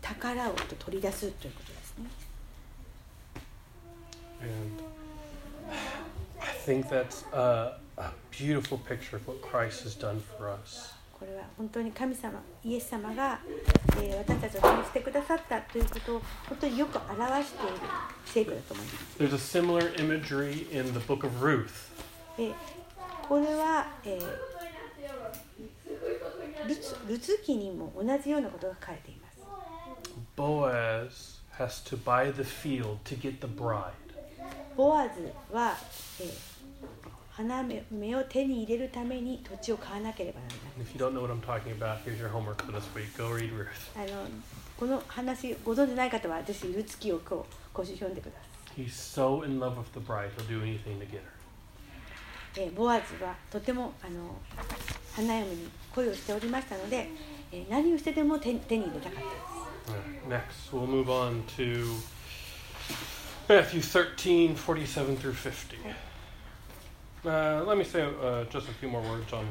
[0.00, 2.06] 宝をと取り出すということですね。
[4.42, 4.82] And
[6.40, 10.94] I think that's a, a beautiful picture of what Christ has done for us.
[11.18, 13.40] これは本当に神様イエス様が、
[14.02, 17.74] えー私たちをそうしてくださったということを本当によく表している
[18.24, 19.22] 聖句だと思います。
[19.22, 21.90] There's a similar imagery in the book of Ruth.
[22.38, 22.54] で
[23.28, 24.60] これは、えー
[26.70, 29.40] ルツルツ記にも同じようなことが書かれています。
[30.36, 33.90] Boaz has to buy the field to get the bride.
[34.76, 35.76] ボアズは、
[36.20, 36.50] えー
[37.32, 40.60] 花芽を手に入れるために土地を買わなければならない。
[40.84, 43.16] If you don't know what I'm talking about, here's your homework for this week.
[43.16, 43.66] Go read Ruth.
[43.96, 44.28] あの
[44.76, 48.36] この話ご存じない方は私ルツ記をこうご読んでくださ
[48.76, 48.82] い。
[48.82, 52.60] He's so in love with the bride, he'll do anything to get her.
[52.60, 54.36] えーボアズはとてもあの
[55.14, 57.08] 花嫁に恋をしておりましたので、
[57.52, 59.24] えー何をしてでも手手に入れたかっ
[60.28, 60.70] たです。
[60.72, 61.84] Next, we'll move on to
[63.48, 65.76] Matthew 13, 47 through 50.
[67.24, 69.44] Uh, let me say uh, just a few more words on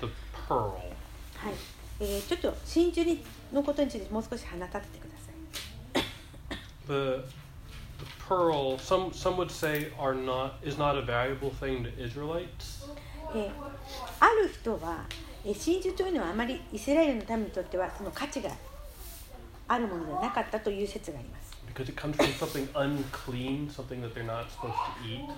[0.00, 0.08] the
[0.48, 0.70] pearl.
[1.36, 1.54] はい、
[2.00, 6.04] えーちょっと真珠にのことについてもう少し話させてください。
[6.86, 7.22] The,
[7.98, 12.86] the pearl, some, some would say, are not, is not a valuable thing to Israelites.
[13.34, 13.50] えー
[14.20, 18.50] ある人は、えー真珠というのはあまりイスラエルの民にとってはその価値が
[19.68, 21.50] あるものではなかったという説があります。
[21.72, 25.28] because it comes from something unclean, something that they're not supposed to eat.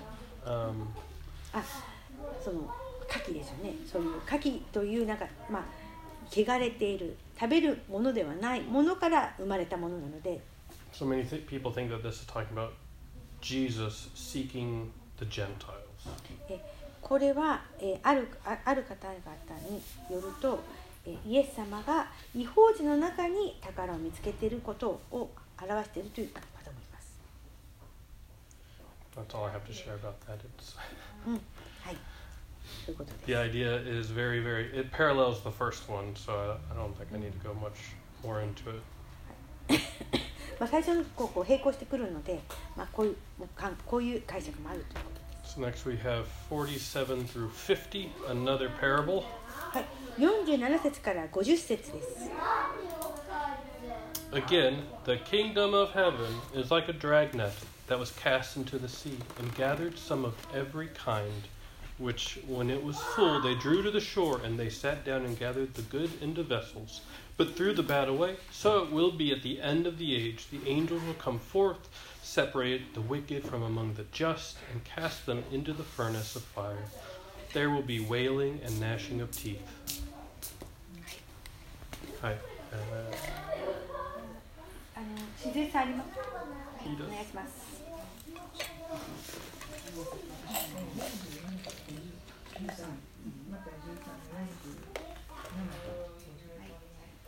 [0.44, 0.88] Um,
[1.52, 1.62] あ
[2.42, 2.60] その
[3.08, 5.64] 牡蠣ですよねそういう牡蠣というなんかまあ
[6.30, 10.40] 汚れている食べるものではないものから生まれたものなので
[10.92, 12.70] so many th- people think that this is talking about
[13.40, 15.76] Jesus seeking the Gentiles.
[16.48, 16.58] え
[17.12, 19.20] これは、えーあるあある方々
[19.68, 20.58] によると、
[21.04, 27.20] えーイエス様が違法人の中に宝を見つけていることを表しているということだと思います。
[29.14, 30.38] That's all I have to share about that.
[30.56, 30.74] It's
[31.26, 31.96] うん、はい。
[33.26, 34.74] the idea is very, very.
[34.74, 37.92] It parallels the first one, so I, I don't think I need to go much
[38.24, 38.82] more into it.
[40.58, 42.40] まあ最初のこうこう並行してくるので、
[42.74, 43.16] まあこういう
[43.84, 45.21] こういう解釈もあるということ。
[45.51, 49.23] So next we have 47 through 50, another parable.
[49.71, 49.85] はい。
[50.17, 52.29] 47節から50節です。
[54.31, 57.53] Again, the kingdom of heaven is like a dragnet
[57.87, 61.47] that was cast into the sea and gathered some of every kind,
[61.97, 65.39] which, when it was full, they drew to the shore, and they sat down and
[65.39, 67.01] gathered the good into vessels,
[67.37, 68.35] but threw the bad away.
[68.51, 70.47] So it will be at the end of the age.
[70.51, 71.87] The angels will come forth,
[72.31, 76.85] separate the wicked from among the just, and cast them into the furnace of fire.
[77.53, 79.61] There will be wailing and gnashing of teeth.
[82.21, 82.35] Hi.
[82.73, 82.77] Uh,
[84.97, 85.05] あの
[85.37, 86.09] 自然さんあります。
[86.89, 87.53] いいですお願いします。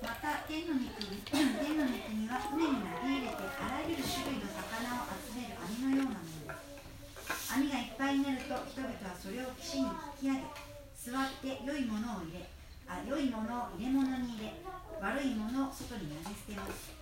[0.01, 1.32] また天の御国
[1.74, 6.46] 天の御国は船に投げ入れてあらゆる種類の魚を集める網のようなもの。
[6.46, 9.90] です網がいっぱいになると人々はそれを岸に
[10.22, 10.46] 引き上げ
[10.94, 12.46] 座って良いものを入れ
[12.86, 14.54] あ良いものを入れ物に入れ
[15.02, 16.94] 悪いものを外に投げ捨てます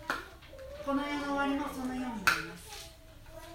[0.89, 2.89] この世の終わりもそのようになります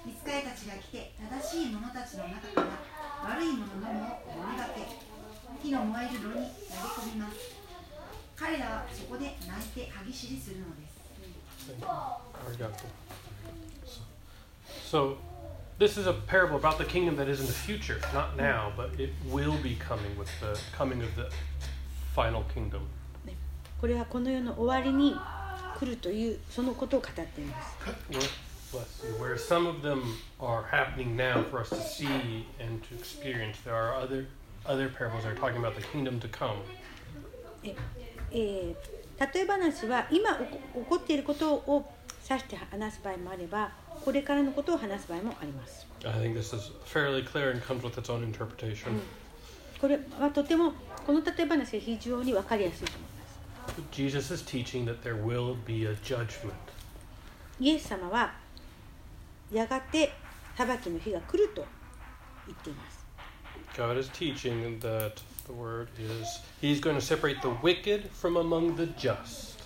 [0.05, 7.57] 見つかいたちが来て正しい者たちの中から悪いものどもを盛り分け火の燃える炉に投げ込みます。
[8.37, 10.86] 彼らはそこで泣いて歯ぎしりするのです。
[12.44, 12.84] Arigato.
[14.84, 15.16] So,
[15.78, 18.98] this is a parable about the kingdom that is in the future, not now, but
[19.00, 21.30] it will be coming with the coming of the
[22.14, 22.88] final kingdom.
[23.80, 25.16] これはこの世の終わりに
[25.76, 27.76] 来るというそのことを語っています。
[28.10, 28.30] Where,
[28.70, 30.02] bless you, where some of them
[30.38, 34.26] are happening now for us to see and to experience, there are other
[34.64, 36.58] other parables that are talking about the kingdom to come.
[37.64, 37.74] え
[38.30, 40.45] えー 例え話は今起
[40.87, 41.91] こっていることを
[42.29, 43.71] 指して話す場合もあれば、
[44.03, 45.87] これからのことを話す場合もあります。
[49.79, 50.73] これはとても
[51.05, 53.81] この例え話は非常にわかりやすいと思います。
[53.91, 54.85] Jesus is teaching
[57.59, 58.33] イエス様は
[59.51, 60.11] やがて
[60.55, 61.65] 裁きの日が来ると
[62.45, 63.05] 言っています。
[65.47, 69.57] The word is He's going to separate the wicked from among the just.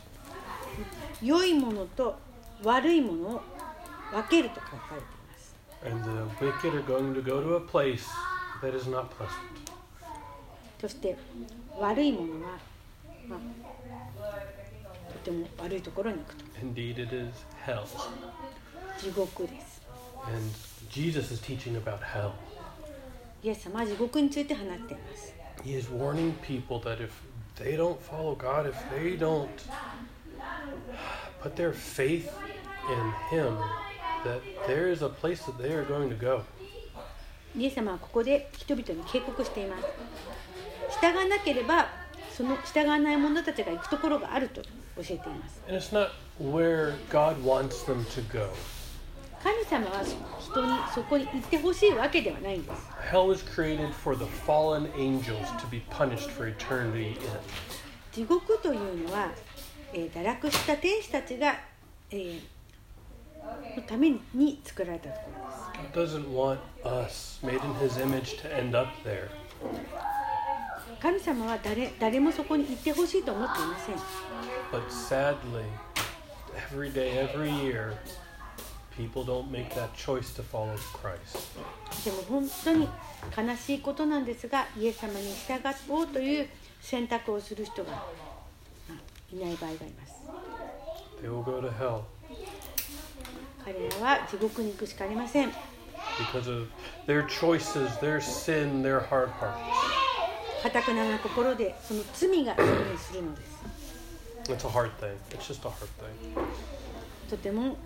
[1.21, 2.17] 良いものと
[2.63, 3.41] 悪いものを
[4.11, 5.55] 分けると書かれています。
[5.85, 8.05] And the wicked are going to go to a place
[8.61, 9.29] that is not pleasant.
[10.79, 11.17] そして
[11.79, 12.57] 悪いものは、
[13.27, 17.31] まあ、とても悪いところに行くと Indeed, it is
[17.65, 17.85] hell.
[18.99, 19.81] 地獄です
[20.27, 20.37] And
[20.89, 22.31] Jesus is teaching about hell.
[23.43, 27.10] イエス様は地獄について話っています He is warning people that if
[27.56, 29.48] they don't follow God, if they don't
[31.40, 32.30] put their faith
[32.90, 33.56] in Him,
[34.24, 36.44] that there is a place that they are going to go.
[37.56, 39.84] イエス様はここで人々に警告しています
[41.00, 41.86] 従わなければ
[42.30, 44.68] その従わない者たちが行くところがあると教
[45.00, 48.50] えています And it's not where God wants them to go.
[49.43, 50.03] 神様は
[50.39, 52.81] 人にそこに行ってほしいわけではないんです
[53.11, 57.17] Hell was created for the fallen angels to be punished for eternity in.
[58.11, 59.31] 地獄というのは、
[59.93, 61.55] えー堕落した天使たちが、
[62.11, 62.39] えー
[63.75, 65.21] のために作られたとこ
[65.91, 69.29] ろです God doesn't want us, made in His image, to end up there.
[71.01, 73.95] 神様は誰誰もそこに行ってほしいと思っていません
[74.71, 75.63] But sadly,
[76.71, 77.93] every day, every year,
[78.95, 81.37] people don't make that choice to follow Christ.
[82.05, 82.87] でも本当に
[83.35, 86.47] 悲しいことなんですがイエス様に従おうという
[86.81, 87.97] 選択をする人がま
[88.89, 90.13] あいない場合があります
[91.21, 92.01] They will go to hell
[93.63, 95.51] 彼らは地獄に行くしかありません
[96.17, 96.67] because of
[97.07, 99.55] their choices, their sin, their hard hearts.
[100.63, 103.51] かたくなな心でその罪が証明するのです
[104.45, 105.15] It's a hard thing.
[105.29, 106.41] It's just a hard thing.
[107.29, 107.77] とても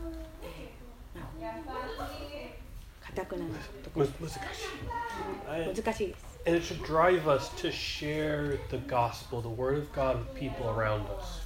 [1.46, 3.50] えーまあかたくなな
[3.84, 5.84] ところ難しい。
[5.84, 10.68] 難しいです And it should drive us to share the gospel, the word of God with people
[10.70, 11.42] around us.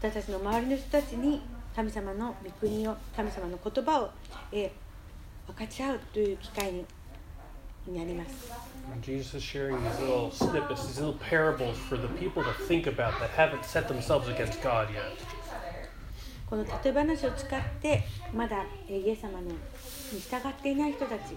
[0.00, 1.40] 私たちの周りの人たちに
[1.74, 4.10] 神様の御国を神様の言葉を、
[4.52, 4.70] えー
[5.46, 6.84] 分かち合うという機会に
[7.86, 8.50] になります
[8.90, 12.86] And Jesus is sharing these little snippets, these little parables for the people to think
[12.86, 15.02] about that haven't set themselves against God yet.
[16.48, 19.54] この例え話を使ってまだえーイエス様のに
[20.20, 21.36] 従っていない人たち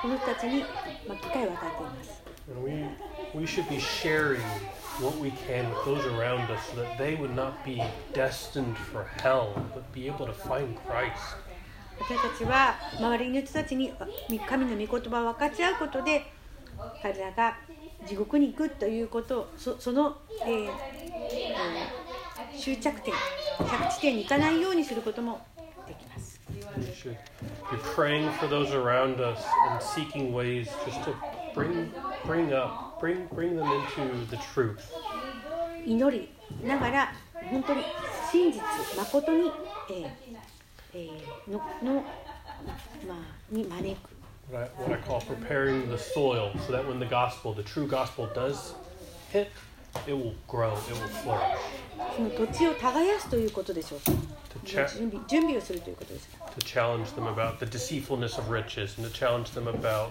[0.00, 0.60] この人たちに、
[1.06, 2.22] まあ、機会を与えています
[2.64, 2.84] we,
[3.34, 4.40] we should be sharing
[5.00, 7.82] what we can with those around us so that they would not be
[8.12, 11.36] destined for hell, but be able to find Christ.
[12.00, 14.06] 私たちは周りの人たちにあ
[14.48, 16.24] 神の御言葉を分かち合うことで
[17.00, 17.56] 彼らが
[18.06, 22.01] 地獄に行くということをそその、えーえー
[22.58, 23.14] 終着点
[23.58, 25.40] 着地点に行かないようにすることも
[25.86, 26.40] できます
[27.70, 31.14] be praying for those around us and seeking ways just to
[31.54, 31.92] bring,
[32.24, 34.80] bring up, bring, bring them into the truth.
[35.84, 36.28] 祈り
[36.64, 37.12] ながら
[37.50, 37.82] 本当に
[38.30, 38.60] 真実
[38.96, 39.50] 誠に、
[39.90, 40.10] えー
[40.94, 41.94] えーのの、
[43.06, 43.16] まあ、
[43.50, 44.10] に招く
[44.50, 47.86] What I, what I call preparing the soil so that when the gospel, the true
[47.86, 48.74] gospel, does
[49.32, 49.50] hit,
[50.06, 51.58] it will grow, it will flourish.
[52.16, 59.52] その土地を耕すということでしょうか To, cha- 準備準備をするということですか to challenge them about the deceitfulness of riches and to challenge
[59.52, 60.10] them about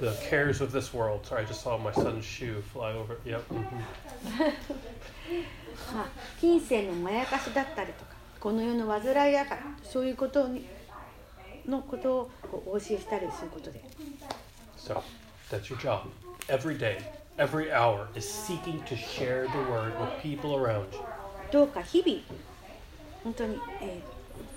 [0.00, 1.24] the cares of this world.
[1.26, 3.16] Sorry, I just saw my son's shoe fly over.
[3.24, 3.42] Yep.
[3.50, 3.84] mhm.
[5.94, 6.06] まあ、
[6.40, 10.66] 金銭のまやかしだったりとかこの世の煩いやからそういうことに
[11.66, 13.82] のことをこうお教えしたりすることで
[14.76, 15.00] So
[15.50, 16.02] that's your job.
[16.48, 16.98] Every day,
[17.37, 20.99] every hour is seeking to share the word with people around you.
[21.51, 22.21] どうか日々
[23.23, 24.15] 本当に、えー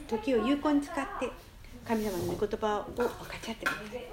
[0.09, 1.31] 時を有効に使って
[1.87, 4.07] 神様の御言葉を分かち合ってください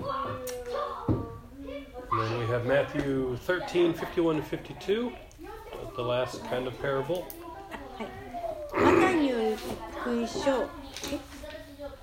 [2.12, 5.12] And then we have Matthew 13, 51 and 52,
[5.96, 7.26] the last kind of parable.
[7.72, 9.58] あはいマタイによる
[10.02, 11.20] 福音書え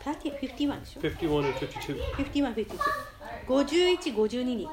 [0.05, 2.01] 30 51でしょ51 and 52.
[2.17, 2.79] 51、52
[3.47, 4.69] 51、52に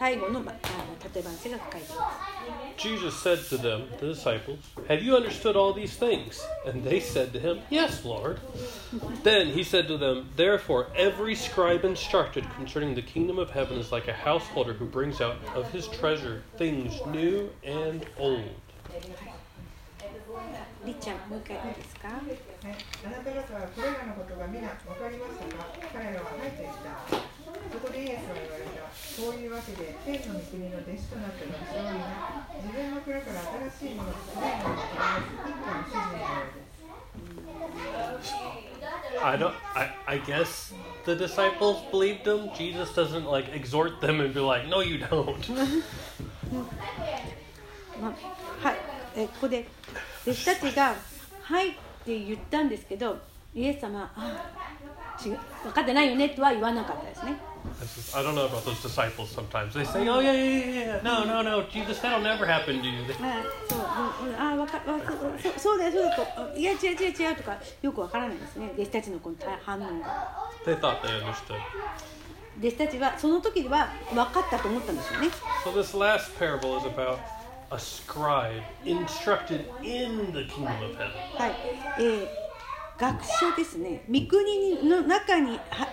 [0.00, 2.46] 最後の、ま、あの例え話が書かれています
[2.76, 6.46] Jesus said to them, the disciples, Have you understood all these things?
[6.66, 8.38] And they said to him, Yes, Lord.
[9.22, 13.90] then he said to them, Therefore, every scribe instructed concerning the kingdom of heaven is
[13.90, 18.44] like a householder who brings out of his treasure things new and old.
[20.84, 22.18] りっちゃんもう一回いいですかはい、
[23.06, 27.39] あなた方はこれらのことが皆分かりましたか彼らははいと言った。
[27.71, 28.81] そこでイエスは言われた。
[28.91, 32.03] そういうわけで、天の御国の弟子となった私は皆、
[32.59, 33.39] 自分の蔵から
[33.71, 35.07] 新しいものと古いものを取
[35.47, 36.71] り出す一家の主人のようです。
[39.23, 40.73] I don't I, I guess
[41.05, 42.49] the disciples believed him.
[42.55, 45.35] Jesus doesn't like exhort them and be like, No you don't.
[48.61, 48.75] はい、
[49.15, 49.67] えここで
[50.23, 50.95] 弟子たちが
[51.43, 53.17] 「はい」って言ったんですけど
[53.53, 57.50] イエス様はあち分かってないよねとは言わなかったですね
[58.13, 59.73] I don't know about those disciples sometimes.
[59.73, 61.01] They say, oh, yeah, yeah, yeah, yeah.
[61.03, 61.63] No, no, no.
[61.71, 63.05] Jesus, that'll never happen to you.
[64.37, 71.57] あわかわかそうそうだよそうだとあいや違う違う違うとかよくわからないですね弟子たちのこの反応が They thought they understood.
[72.59, 75.27] 弟子たちはその時は分かったと思ったんですよね
[75.63, 77.19] So this last parable is about
[77.71, 81.11] a scribe instructed in the kingdom of heaven.
[81.37, 81.51] はい、
[81.99, 82.27] えー
[83.01, 85.87] 学者ですね御国の中には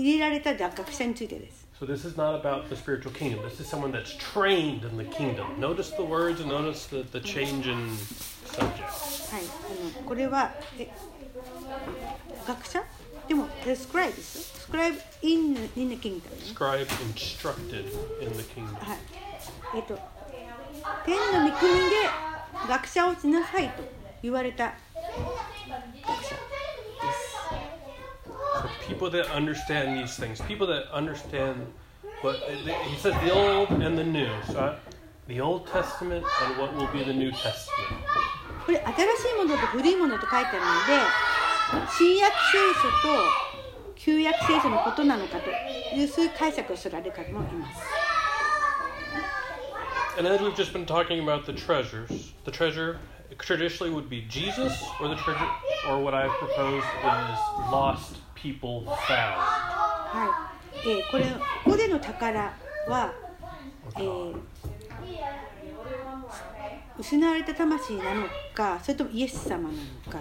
[0.00, 3.42] 入れられた学者についてです So this is not about the spiritual kingdom.
[3.42, 5.58] This is someone that's trained in the kingdom.
[5.58, 7.90] Notice the words and notice the, the change in
[8.46, 8.86] subject.
[9.32, 10.88] はい、あのこれはえ
[12.46, 12.84] 学者
[13.26, 17.86] でもえスクライブですよスクライブ in, in the kingdom ね Scribe instructed
[18.22, 18.74] in the kingdom.
[18.74, 18.98] はい
[19.74, 19.98] えっ、と
[21.04, 21.80] 天の御国で
[22.68, 23.82] 学者をしなさいと
[24.22, 26.51] 言われた学者
[28.61, 31.55] So people that understand these things, people that understand
[32.21, 32.35] what
[32.89, 34.29] he says, the old and the new.
[34.51, 34.75] So I-
[35.27, 37.99] the Old Testament and what will be the New Testament.
[38.65, 40.65] これ新しいものと古いものと書いてあるの
[41.83, 43.23] で新約聖書と
[43.95, 45.49] 旧約聖書のことなのかと
[45.95, 47.81] いうそういう解釈をするられる方もいます
[50.17, 52.97] And as we've just been talking about the treasures, the treasure
[53.37, 55.45] traditionally would be Jesus, or the treasure,
[55.89, 57.39] or what I've proposed is
[57.71, 59.37] lost people found.
[60.09, 60.25] は
[60.85, 61.25] い、えーこれ
[61.63, 62.53] ここでの宝
[62.87, 63.13] は、
[63.95, 64.35] えー
[66.99, 70.19] 失われた魂なのかそれともイエス様なのか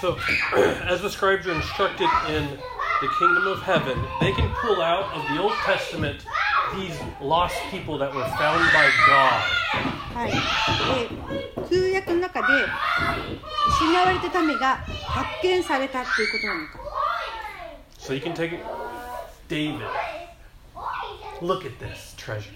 [0.00, 0.16] So,
[0.86, 2.58] as the scribes are instructed in
[3.00, 6.26] the kingdom of heaven, they can pull out of the Old Testament
[6.76, 9.42] these lost people that were found by God.
[10.13, 10.37] はい、で
[11.69, 12.47] 旧約の中で
[13.69, 16.79] 失われた民が発見されたっていうことなのか
[17.99, 18.59] So you can take
[19.49, 19.81] David.
[21.41, 22.53] Look at this treasure.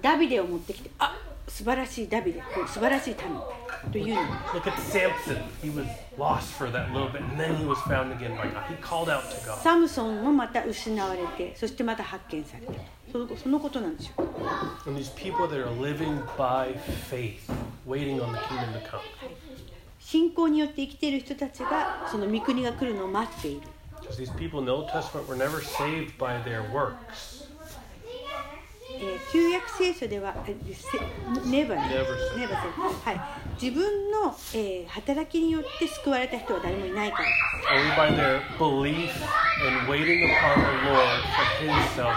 [0.00, 1.16] ダビデを持ってきてあ
[1.46, 4.22] 素晴らしいダビデ素晴らしい民というの
[4.52, 5.42] Look at Samson.
[5.62, 5.86] He was
[6.18, 8.64] lost for that little bit, and then he was found again by God.
[8.68, 9.58] He called out to God.
[9.62, 12.72] サムソンもまた失われてそしてまた発見された
[13.12, 14.26] そのそのことなんでしょう
[14.88, 16.74] And these people that are living by
[17.10, 17.52] faith,
[17.86, 19.00] waiting on the kingdom to come.
[20.00, 23.60] 信仰によって生きている人たちがその御国が来るのを待っている
[24.00, 27.31] Because these people in the Old Testament were never saved by their works.
[29.32, 30.34] 旧約聖書では、
[31.46, 33.20] ネバネバ、はい、
[33.60, 34.34] 自分の、
[34.88, 37.28] 働きによって救われた人は誰もいないから。
[42.04, 42.14] で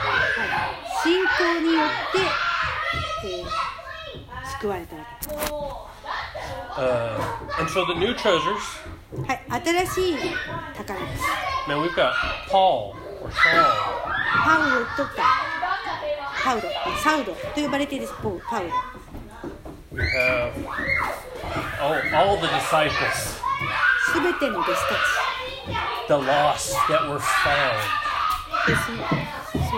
[0.93, 1.03] す。
[1.03, 2.19] 信仰によって、
[3.27, 5.27] えー、救われたわけ。
[5.27, 5.45] です。
[6.77, 7.17] Uh,
[7.57, 7.93] and so the
[11.81, 12.93] we've got how
[13.31, 13.95] how.
[16.45, 16.69] パウロ
[17.03, 18.69] サウロと呼ばれているポパウロ
[19.91, 20.53] we have
[21.81, 23.41] all, all the disciples,
[24.13, 24.77] すべての弟子
[26.07, 27.81] the lost that were found.
[28.67, 29.73] そ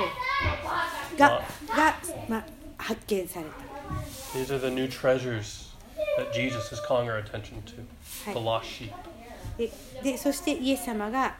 [1.15, 1.41] うが
[1.73, 1.95] が、
[2.27, 2.45] まあ、
[2.77, 5.73] 発見された These are the new treasures
[6.17, 8.91] that Jesus is calling our attention to the lost sheep.
[9.57, 9.71] で
[10.03, 11.37] でそしてイエス様が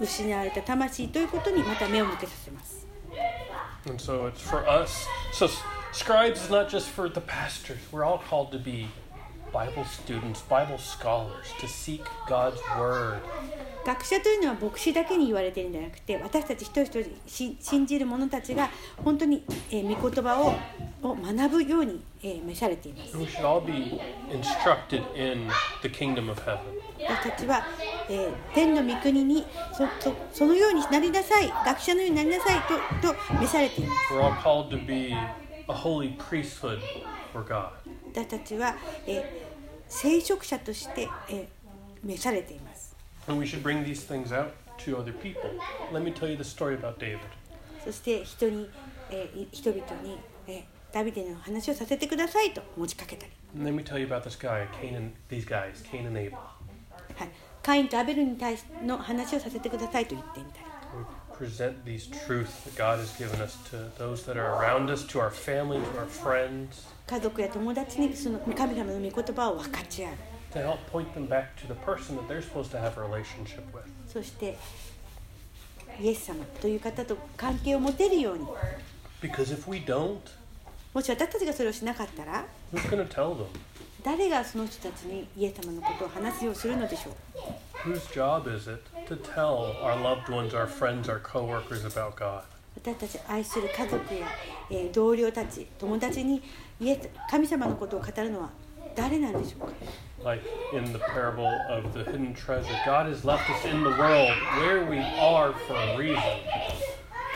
[0.00, 2.85] 失われた魂ということにまた目を向けさせます
[3.87, 5.05] And so it's for us.
[5.33, 5.57] So s-
[5.91, 7.79] scribes is not just for the pastors.
[7.91, 8.87] We're all called to be
[9.51, 13.21] Bible students, Bible scholars, to seek God's word.
[13.83, 18.69] 学者というのは牧師だけに言われているんじゃなくて私たち一人一人し信じる者たちが
[19.03, 20.53] 本当に、えー御言葉を
[21.01, 23.99] を学ぶように、えー召されています And we should all be
[24.31, 25.49] instructed in
[25.81, 26.59] the kingdom of heaven.
[26.98, 27.66] 私たちは、
[28.08, 29.86] えー、天の御国にそ,
[30.32, 34.14] そ,のようになりなさい学者のようになりなさいと,と召されています。
[38.12, 38.76] 私たちは、
[39.06, 39.24] えー、
[39.88, 41.46] 聖職者として、えー、
[42.02, 42.96] 召されています。
[47.84, 48.70] そして人,に、
[49.10, 53.32] ええ、人々に、えー、ダビデの話をさせてくださいと持ちかけたり。
[53.56, 56.38] Let me tell you about this guy, Canaan, these guys, Cain and Abel.
[57.16, 57.30] はい、
[57.62, 60.66] カインとアベルに対しの話をさせてくださいと言ってみたり
[61.40, 65.04] We present these truths that God has given us to those that are around us,
[65.08, 70.14] to our family, to our friends, 家族や友達にその神様の御言葉を分かち合う
[70.52, 73.62] to help point them back to the person that they're supposed to have a relationship
[73.72, 73.84] with.
[74.08, 74.56] そして
[76.00, 78.46] イエス様という方と関係を持てるように
[79.20, 80.18] Because if we don't,
[80.94, 83.46] もし私たちがそれをしなかったら who's going to tell them?
[84.06, 87.14] 誰がその人たちにイエス様のことを話すようにするのでしょう
[87.90, 92.42] Whose job is it to tell our loved ones, our friends, our coworkers about God?
[92.76, 94.28] 私たち愛する家族や、
[94.70, 96.40] えー同僚たち友達に
[96.80, 98.50] イエス神様のことを語るのは
[98.94, 99.74] 誰なんでしょうか
[100.24, 104.30] Like in the parable of the hidden treasure, God has left us in the world
[104.60, 106.22] where we are for a reason.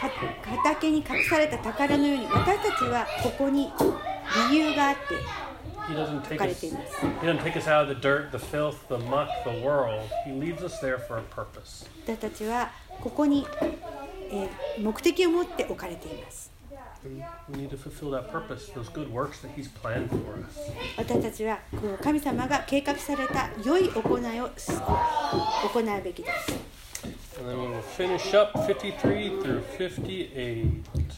[0.01, 0.09] か
[0.45, 3.73] 畑に隠された宝のように私たちはここに
[4.51, 5.50] 理由があって
[6.37, 7.07] 置れています。
[12.05, 12.71] 私たちは
[13.01, 13.47] ここに、
[14.31, 14.49] え、
[14.81, 16.51] 目的を持って置かれています。
[20.99, 26.53] 私たちはこの神様が計画された良い行いを行うべきです。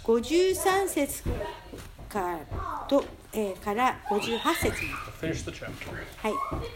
[0.04, 1.24] 53節
[2.08, 2.38] から。
[2.88, 4.77] とえーから58節まで
[5.27, 5.91] We'll finish the chapter.
[6.17, 6.33] はい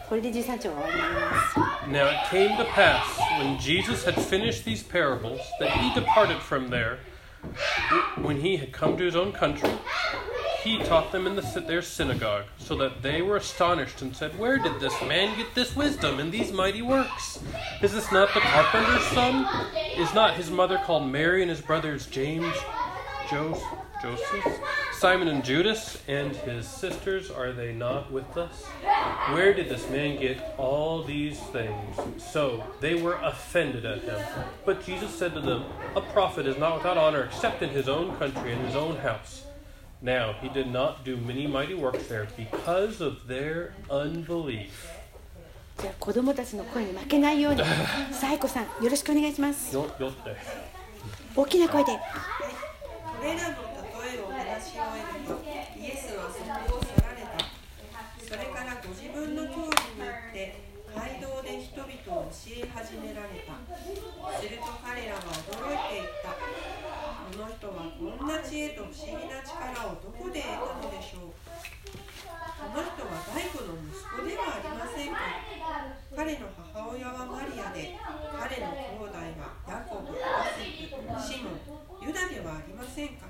[0.09, 1.59] これで13章が終わりになります
[1.89, 3.03] Now it came to pass,
[3.39, 6.99] when Jesus had finished these parables, that he departed from there.
[8.21, 9.71] When he had come to his own country,
[10.63, 14.59] he taught them in the, their synagogue, so that they were astonished and said, Where
[14.59, 17.39] did this man get this wisdom and these mighty works?
[17.81, 19.47] Is this not the carpenter's son?
[19.97, 22.53] Is not his mother called Mary and his brothers James,
[23.29, 23.59] Jos-
[24.01, 24.59] Joseph,
[24.93, 27.29] Simon and Judas, and his sisters?
[27.29, 28.63] Are they not with us?
[29.33, 31.97] Where did this man get all these things?
[32.17, 34.19] So they were offended at him.
[34.65, 35.63] But Jesus said to them,
[35.95, 39.43] A prophet is not without honor except in his own country and his own house.
[40.01, 44.89] Now he did not do many mighty works there because of their unbelief.
[45.79, 47.63] じゃあ子供たちの声に負けないように
[48.11, 50.35] サイコさんよろしくお願いします Yo- yotte.
[51.35, 51.99] 大きな声でこ
[53.23, 53.55] れらの
[54.76, 57.40] イエスはそこを去られた。
[58.20, 60.52] それからご自分の教義によって
[60.92, 63.56] 街道で人々を教え始められた。
[64.36, 66.36] すると彼らは驚いていった。
[66.36, 75.24] この人はこんな知恵と不思議な力をどこで得たのでしょうこの人は大工の息子ではありませんか。
[76.12, 80.20] 彼の母親はマリアで彼の兄弟はヤコブ、ヨ
[80.52, 83.24] セフ、シモン、ユダではありませんか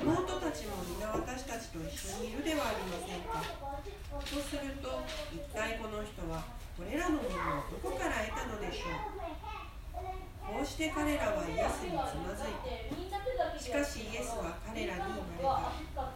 [0.00, 5.02] 妹たちも皆私たちと一緒にいるではありませんかとすると
[5.34, 6.44] 一体この人は
[6.76, 13.58] これらのものをどこから得たのでしょうこうして彼らはイエスにつまずいた。
[13.58, 16.14] しかしイエスは彼らに言われた。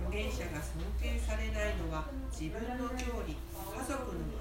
[0.00, 4.39] 預言者が尊敬されないのは自分の料理家族の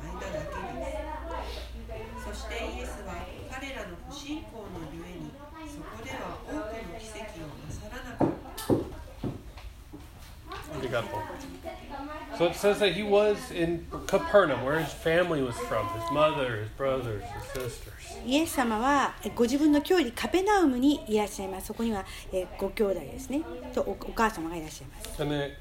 [12.39, 16.57] So it says that he was in Capernaum, where his family was from his mother,
[16.57, 17.93] his brothers, his sisters.
[18.27, 23.43] イエス様はえご自分の郷里カペナウムにいらっしゃいますそこにはえご兄弟ですね
[23.75, 25.53] とおお母様がいらっしゃいます And that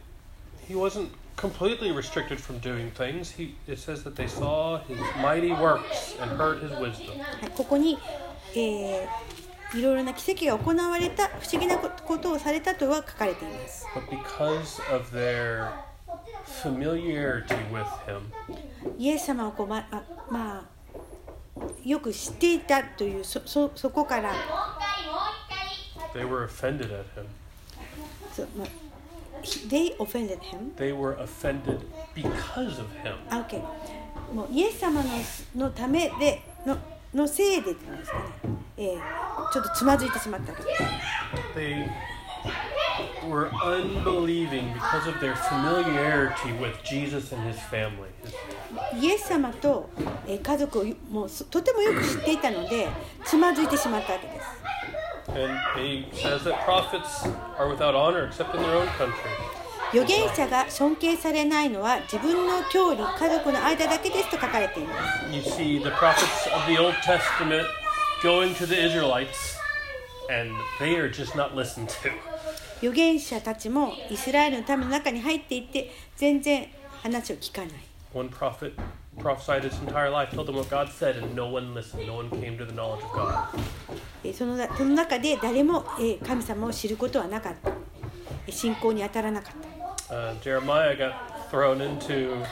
[0.68, 3.32] he wasn't completely restricted from doing things.
[3.32, 7.20] He, it says that they saw his mighty works and heard his wisdom.
[7.20, 7.98] はいここに、
[8.56, 9.08] えー
[9.76, 15.72] いろいろな奇跡が行われた不思議なことをされたとは書かれています But because of their
[16.63, 18.23] familiarity with him,
[18.99, 20.65] イエス様をこうまままあ
[21.85, 24.33] よく知っていたというそそそこから
[26.15, 27.27] they were offended at him.
[28.33, 28.69] そ、まあ、
[29.69, 31.81] They offended him They were offended
[32.15, 33.15] because of him.
[33.31, 33.63] あ OK
[34.35, 35.09] もうイエス様の
[35.57, 36.77] のためでの
[37.15, 38.25] のせいでですかね、
[38.77, 39.01] えー
[39.51, 40.63] ちょっとつまずいてしまったと
[41.55, 41.89] They
[49.01, 49.89] イエス様と
[50.27, 52.89] 家族をもうとてもよく知っていたので
[53.25, 54.47] つまずいてしまったわけです。
[59.91, 65.31] 預言者が尊敬されないのは自分の教理、家族の間だけですと書かれています。
[70.29, 72.11] And they are just not listened to.
[72.81, 76.69] 預言者たちもイスラエルの民の中に入っていって全然
[77.03, 77.71] 話を聞かない
[78.15, 78.73] One prophet
[79.19, 82.07] prophesied his entire life, told them what God said, and no one listened.
[82.07, 83.49] No one came to the knowledge of God.
[84.25, 89.69] えーそのその中で誰もえー神様を知ることはなかったえー信仰に当たらなかった
[90.11, 91.13] Uh, Jeremiah got
[91.50, 92.44] thrown into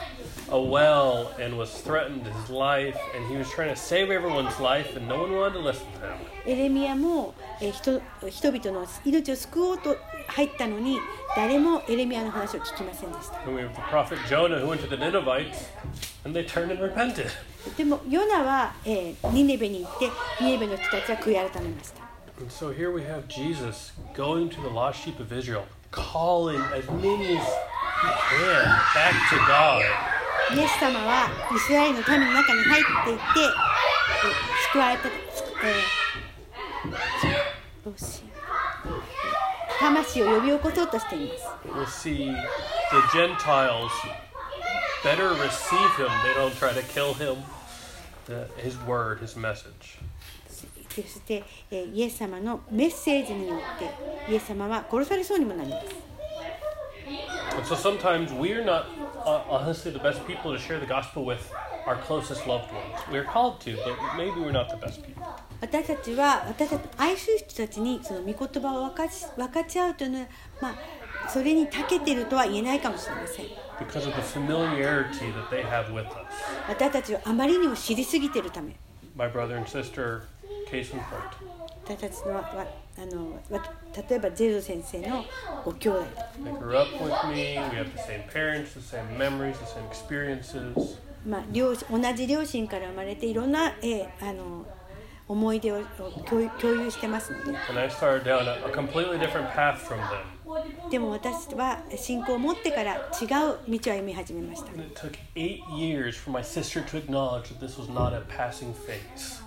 [0.50, 4.94] a well and was threatened his life, and he was trying to save everyone's life,
[4.96, 6.18] and no one wanted to listen to him.
[6.46, 9.96] エレミアも、えー人人々の命を救おうと
[10.28, 10.98] 入ったのに
[11.36, 15.68] 誰もエレミアの話を聞きませんでした And we have the prophet Jonah who went to the Ninevites,
[16.24, 17.28] and they turned and repented.
[17.76, 20.10] でもヨナは、えーニネベに行って
[20.44, 22.02] ニネベの人たちは悔い改めました
[22.40, 26.88] And so here we have Jesus going to the lost sheep of Israel, calling as
[26.90, 29.82] many as he can back to God.
[30.54, 33.48] イエス様はイスラエルの民の中に入っていって、えー
[34.72, 35.12] 救われた、えー
[37.84, 38.22] どうし
[39.78, 42.32] 魂を呼び起こそうとしています We'll see
[42.90, 43.90] the Gentiles
[45.02, 46.08] better receive him.
[46.22, 47.42] They don't try to kill him.
[48.26, 49.95] The, his word, his message.
[51.03, 53.59] そして、えーイエス様のメッセージによっ
[54.27, 56.07] てイエス様は殺されそうにもなります
[57.63, 58.85] so sometimes we're not
[59.25, 61.51] uh, honestly the best people to share the gospel with
[61.87, 62.99] our closest loved ones.
[63.11, 65.23] We're called to, but maybe we're not the best people.
[65.59, 70.27] 私たちは私たち愛する人たちにその御言葉を分かち分かち合うというのは、
[70.61, 70.69] ま
[71.25, 73.45] あ、それに長けているとは言えないかもしれません
[73.79, 76.13] Because of the familiarity that they have with us.
[76.67, 78.75] 私たちはあまりにも知りすぎているため
[79.15, 80.21] My brother and sister,
[80.69, 81.57] case in point.
[81.85, 83.63] 私たちのわわあのわ
[84.09, 85.23] 例えばジェル先生の
[85.63, 86.03] ご兄弟
[86.43, 87.35] They grew up with me.
[87.35, 90.97] We have the same parents, the same memories, the same experiences.
[91.25, 94.65] まあ、両同じ両親から生まれていろんな、えーあの
[95.29, 95.83] 思い出を
[96.25, 100.89] 共有共有してますので And I started down a, a completely different path from them.
[100.89, 108.13] でも私は信仰を持ってから違う道を歩み始めました And it took eight years for my sister to acknowledge that this was not
[108.13, 109.41] a passing phase.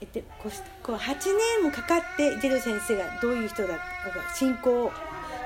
[0.00, 1.14] えでこうしこう8
[1.58, 3.80] 年もかかってジェル先生がどういう人だか
[4.34, 4.92] 信仰を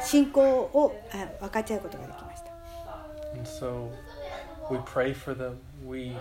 [0.03, 2.53] 信仰をあ分かち合うことができました
[3.34, 3.90] And so
[4.70, 5.57] we pray for them.
[5.86, 6.14] We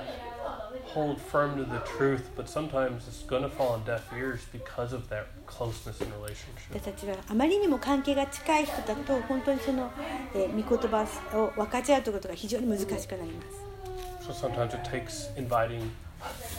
[0.86, 4.94] hold firm to the truth, but sometimes it's going to fall on deaf ears because
[4.94, 6.80] of that closeness 私 relationship.
[6.82, 9.92] たちはあまりにも関係が近い人だと本当にその、
[10.34, 11.06] えー御言葉
[11.38, 15.90] を分かち合うということが非常に難しくなります So sometimes it takes inviting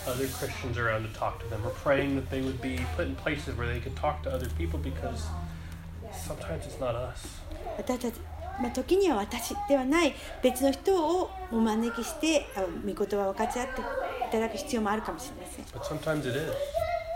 [0.08, 3.16] other Christians around to talk to them or praying that they would be put in
[3.16, 5.24] places where they could talk to other people because
[6.14, 7.42] sometimes it's not us.
[7.78, 8.20] 私たち、
[8.62, 13.84] まあ、時には私ではない別の人をお招きしてあ御言葉を分かち合ってい
[14.32, 16.52] ただく必要もあるかもしれません But sometimes it is.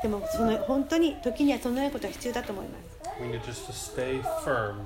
[0.01, 4.81] でもその本当に時にはそのようなことが必要だと思います We need just to stay firm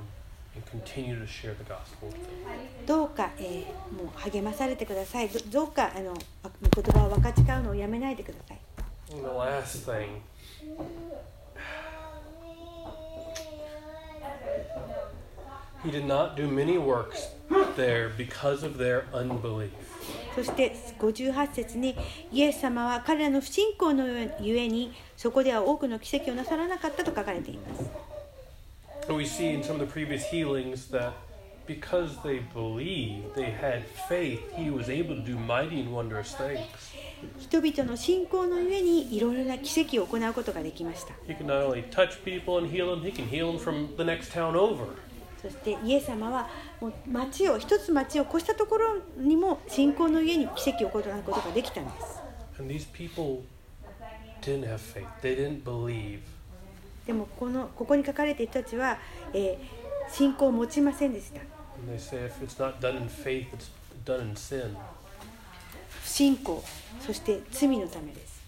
[2.85, 5.29] どうか、えー、もう励まされてください。
[5.49, 8.59] ど,うかあの言葉を分かち合うのをやめないでください。
[20.35, 21.95] そして58節に
[22.31, 24.05] イエス様は彼らの不信仰の
[24.39, 28.10] ゆえにそこでは多くの奇跡をなさらなかったと書かれています。
[29.08, 31.12] And we see in some of the previous healings that
[31.66, 36.66] because they believed, they had faith, he was able to do mighty and wondrous things.
[37.40, 43.96] 人々の信仰のゆえにいろいろな奇跡を行うことができました He can not only touch people and heal them, he can heal them from
[43.96, 44.86] the next town over.
[45.40, 46.48] そしてイエス様は
[46.80, 52.20] もう町を一つ町を越したところにも信仰のゆえに奇跡を行うことができたんです
[52.58, 53.44] And these people
[54.42, 55.06] didn't have faith.
[55.22, 56.20] They didn't believe.
[57.11, 58.97] でもこ,のここに書かれているたちは、
[59.33, 61.41] えー、信仰を持ちませんでした。
[66.05, 66.63] 信仰、
[67.05, 68.41] そして罪のためです。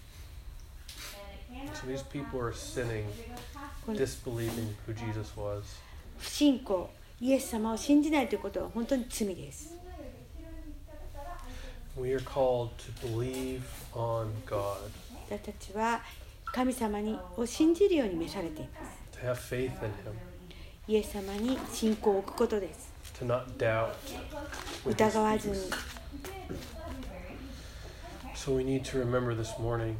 [6.20, 6.88] 信仰、
[7.20, 9.76] イエス様を信じないということは本当に罪です。
[16.54, 20.14] 神様にを信じるように召されています to have faith in Him,
[20.86, 23.90] イエス様に信仰を置くことです to not doubt.
[24.84, 25.56] with his 疑わずに.
[28.36, 29.96] So we need to remember this morning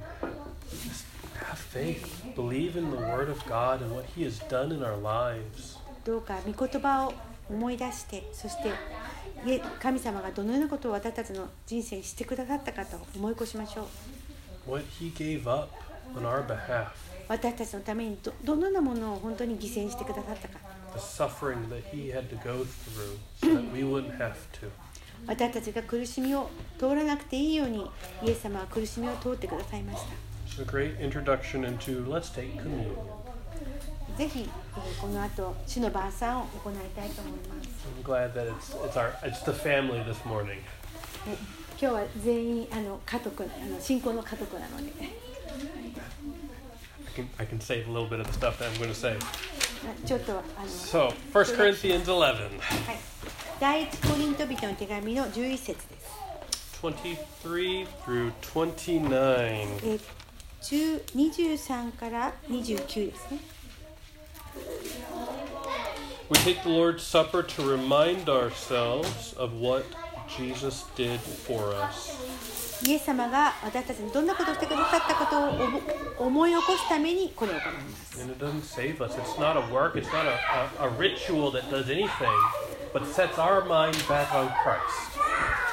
[0.70, 1.04] just
[1.40, 4.96] have faith, believe in the Word of God and what He has done in our
[5.02, 5.76] lives.
[6.04, 7.14] どうか御言葉を
[7.50, 8.70] 思い出してそして
[9.80, 13.88] 神様がどのようなことを私たちの人生にしてくださったかと思い越しましょ
[14.68, 15.83] う What He gave up
[16.16, 16.88] on our behalf,
[17.28, 20.58] 私たちのためにどどのようなものを本当に犠牲にしてくださったか
[20.94, 24.70] the suffering that He had to go through so that we wouldn't have to.
[25.26, 27.90] 私たちが苦しみを通らなくていいように
[28.22, 30.08] イエス様は苦しみを通ってくださいました
[30.46, 32.94] It's a great introduction into let's take communion.
[34.18, 40.58] ぜひ、えーこの後主の晩餐を行いたいと思います I'm glad that it's it's our it's the family this morning.
[41.80, 44.92] 今日は全員あの家族あの信仰の家族なので
[47.07, 48.95] I can, I can save a little bit of the stuff that I'm going to
[48.95, 49.17] say.
[50.05, 52.99] ちょっとあの So, 1 Corinthians 11, はい、
[53.59, 56.29] 第一コリント人の手紙の11節です。
[56.81, 59.79] 23 through 29.
[59.83, 59.99] え
[60.61, 63.39] 10 23から29ですね。
[66.29, 69.83] We take the Lord's Supper to remind ourselves of what
[70.27, 72.11] Jesus did for us.
[72.86, 78.18] イエス様が私たちにどんなことをしてくださったことを思い起こすためにこれを行います。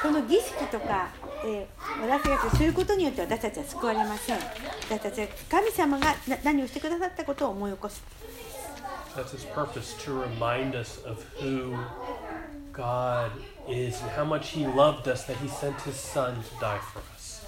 [0.01, 1.09] この儀式とか、
[1.45, 1.67] え、
[2.01, 4.37] 私たちがすることによって私たちは救われません。
[4.89, 8.01] 私たちは神様が何をしてくださったことを思い起こす。
[13.71, 17.45] And how much he loved us that he sent his son to die for us.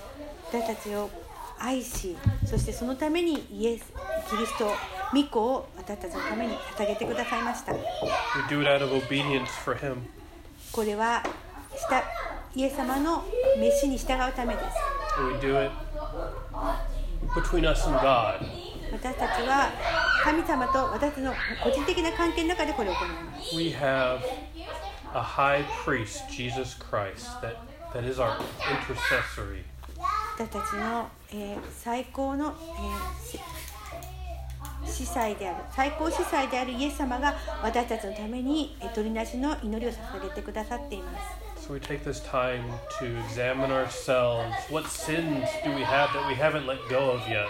[0.51, 1.09] 私たちを
[1.59, 2.15] 愛し、
[2.45, 3.91] そしてそのためにイエス、
[4.29, 4.71] キリスト、
[5.13, 7.73] 御子を私たちのために捧げてくださいました。
[7.73, 7.79] We
[8.49, 9.97] do it out of obedience for him.
[10.71, 11.23] これは
[11.75, 12.03] した
[12.55, 13.23] イエス様の
[13.57, 14.65] 召しに従うためです。
[15.19, 15.71] We do it
[17.35, 18.39] between us and God.
[18.91, 19.71] 私たちは
[20.23, 23.55] 神様と私の個人的な関係の中でこれを行います。
[23.55, 24.19] We have
[25.13, 27.57] a high priest, Jesus Christ, that,
[27.93, 28.37] that is our
[28.69, 29.63] intercessory.
[30.35, 33.39] 私たちの、えー最高の、えーし
[34.85, 37.33] 司祭である最高司祭であるイエス様が
[37.63, 41.67] 私たちのためにえー取りなしの祈りを捧げてくださっています。
[41.67, 42.63] So we take this time
[42.99, 44.51] to examine ourselves.
[44.69, 47.47] What sins do we have that we haven't let go of yet?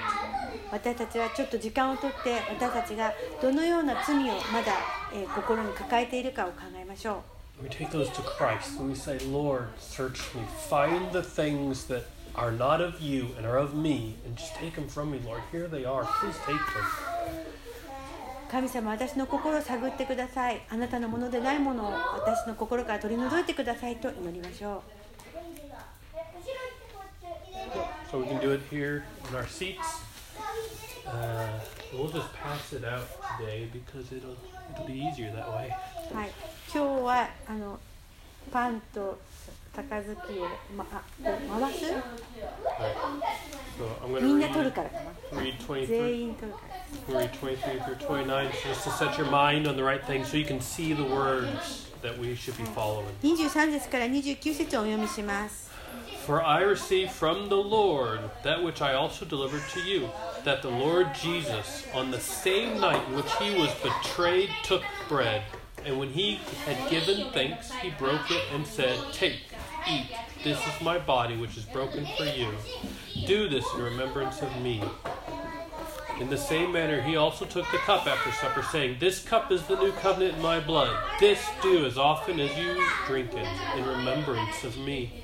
[0.71, 4.73] 私たちはちょっと時間をとって私たちがどのような罪をまだ、
[5.13, 7.32] えー心に抱えているかを考えましょう。
[7.62, 10.42] We take those to Christ and we say, Lord, search me.
[10.68, 12.04] Find the things that
[12.34, 15.42] are not of you and are of me, and just take them from me, Lord.
[15.50, 16.04] Here they are.
[16.04, 16.84] Please take them.
[18.50, 24.82] 神様私の心を探ってくださいあなたのものでないものを私の心から取り除いてくださいと祈りましょ
[28.10, 30.00] So we can do it here in our seats.
[31.06, 31.60] Uh,
[31.92, 33.06] we'll just pass it out
[33.38, 34.34] today because it'll
[34.72, 35.70] it'll be easier that way.
[36.10, 36.30] うはい
[36.72, 37.78] 今日はあの
[38.52, 39.18] パンと
[39.74, 40.14] 杯を、
[40.76, 42.94] ま、あこう回す Right.
[43.78, 44.96] So I'm みん going な to 取る read, からか
[45.32, 46.60] な read 23, 全員取るか
[47.14, 50.44] らです read 23 through 29 just to set your mind on the right thing so you
[50.44, 53.06] can see the words that we should be following.
[53.22, 55.68] 23節から29節をお読みします
[56.26, 60.08] For I received from the Lord that which I also delivered to you,
[60.44, 65.40] that the Lord Jesus, on the same night in which he was betrayed, took bread,
[65.85, 69.39] and when he had given thanks, he broke it and said, Take,
[69.89, 70.07] eat,
[70.43, 72.49] this is my body which is broken for you.
[73.27, 74.81] Do this in remembrance of me.
[76.19, 79.63] In the same manner, he also took the cup after supper, saying, This cup is
[79.63, 80.95] the new covenant in my blood.
[81.19, 85.23] This do as often as you drink it, in remembrance of me.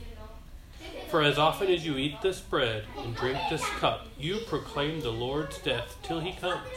[1.09, 5.11] For as often as you eat this bread and drink this cup, you proclaim the
[5.11, 6.67] Lord's death till he comes.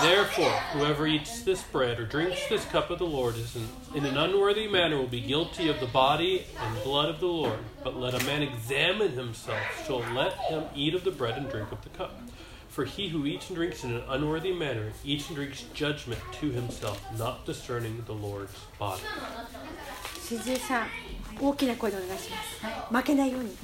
[0.00, 4.04] Therefore, whoever eats this bread or drinks this cup of the Lord is in, in
[4.04, 7.58] an unworthy manner will be guilty of the body and blood of the Lord.
[7.82, 11.72] But let a man examine himself, so let him eat of the bread and drink
[11.72, 12.20] of the cup.
[12.68, 16.50] For he who eats and drinks in an unworthy manner eats and drinks judgment to
[16.50, 19.02] himself, not discerning the Lord's body.
[20.26, 20.86] しずさん
[21.40, 22.36] 大きな声でお願いしま
[22.90, 23.56] す負けないように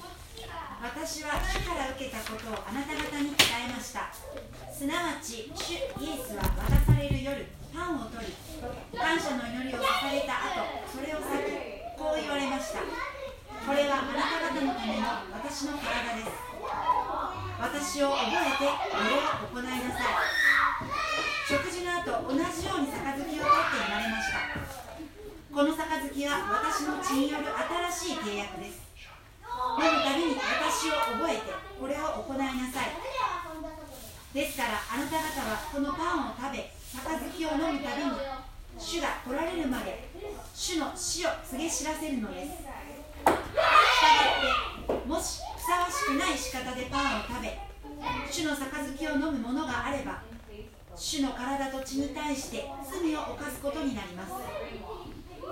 [0.78, 4.14] 私は主から受けたことをあなた方に伝えました。
[4.70, 8.30] すなわち主イエスは渡される夜パンを取り
[8.94, 12.86] 感謝の祈りを捧げた後それを裂きこう言われました。
[12.86, 16.46] これはあなた方のための私の体です。
[17.58, 20.14] 私を覚えてこれを行いなさい。
[21.50, 24.46] 食事の後同じように杯を取って言われました。
[25.50, 25.82] この杯
[26.30, 27.50] は私の血による
[27.90, 28.87] 新しい契約です。
[29.78, 31.50] 飲むたびに私を覚えて
[31.80, 32.94] これを行いなさい。
[34.34, 38.12] ですからあなた方はこのパンを食べ杯を飲むたびに
[38.78, 40.10] 主が来られるまで
[40.54, 42.50] 主の死を告げ知らせるのです。
[42.52, 43.34] したが
[44.94, 47.58] ってもしふさわしくない仕方でパンを食べ
[48.30, 50.22] 主の杯を飲むものがあれば
[50.96, 54.34] 主の体と血に対して罪を犯すことになります。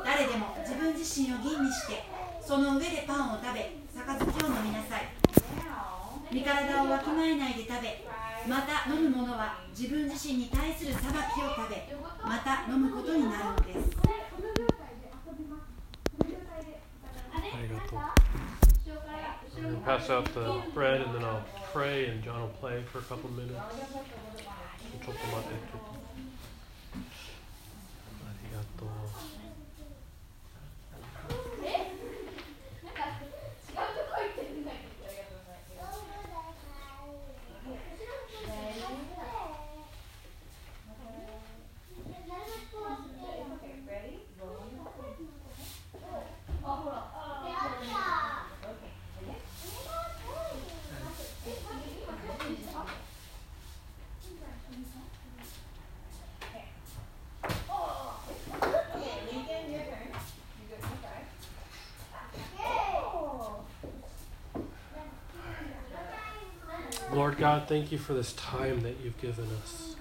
[0.05, 2.03] 誰でも自分自身を吟味して
[2.45, 5.09] その上でパンを食べ杯を飲みなさい
[6.31, 8.05] 身体をわきまえないで食べ
[8.47, 11.05] また飲む者は自分自身に対する裁き
[11.41, 11.87] を食べ
[12.23, 13.97] また飲むことになるのです
[17.33, 17.99] ありがとう。
[19.55, 21.41] I'm gonna pass out the bread and then I'll
[21.73, 23.55] pray and John will play for a couple minutes.
[25.01, 25.55] ちょっと待って。
[25.71, 25.94] ちょっと
[67.64, 69.96] God, thank you for this time that you've given us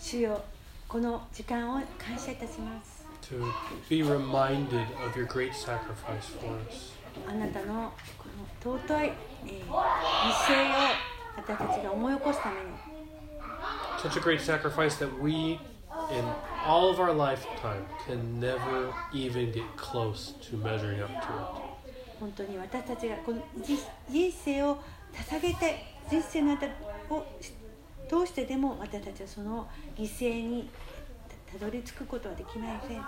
[0.00, 0.42] 主よ
[0.88, 3.40] この時間を感謝いたします to
[3.88, 6.92] be reminded of your great sacrifice for us.
[7.28, 8.24] あなたのこ
[8.66, 9.12] の尊い、
[9.46, 9.76] えー犠牲を
[11.36, 12.66] 私たちが思い起こすために
[14.02, 15.60] Such a great sacrifice that we,
[16.10, 16.24] in
[16.66, 21.90] all of our lifetime, can never even get close to measuring up to it.
[22.18, 23.78] 本当に私たちがこの人
[24.10, 24.78] 人生を
[25.12, 26.67] 捧げて 人生の間
[27.09, 27.25] を
[28.07, 30.69] 通してでも私たちはその犠牲に
[31.47, 33.01] たたどり着くことはできません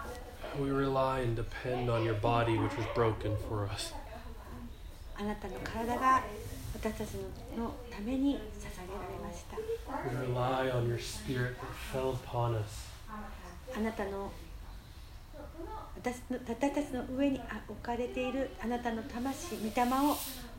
[0.59, 3.93] We rely and depend on your body, which was broken for us.
[5.19, 6.23] あなたの体が
[6.73, 7.15] 私たち
[7.57, 12.87] ののために捧げられました We rely on your spirit that fell upon us.
[13.75, 14.31] あなたの
[15.95, 20.15] 私の私たちの上にあ置かれているあなたの魂御霊を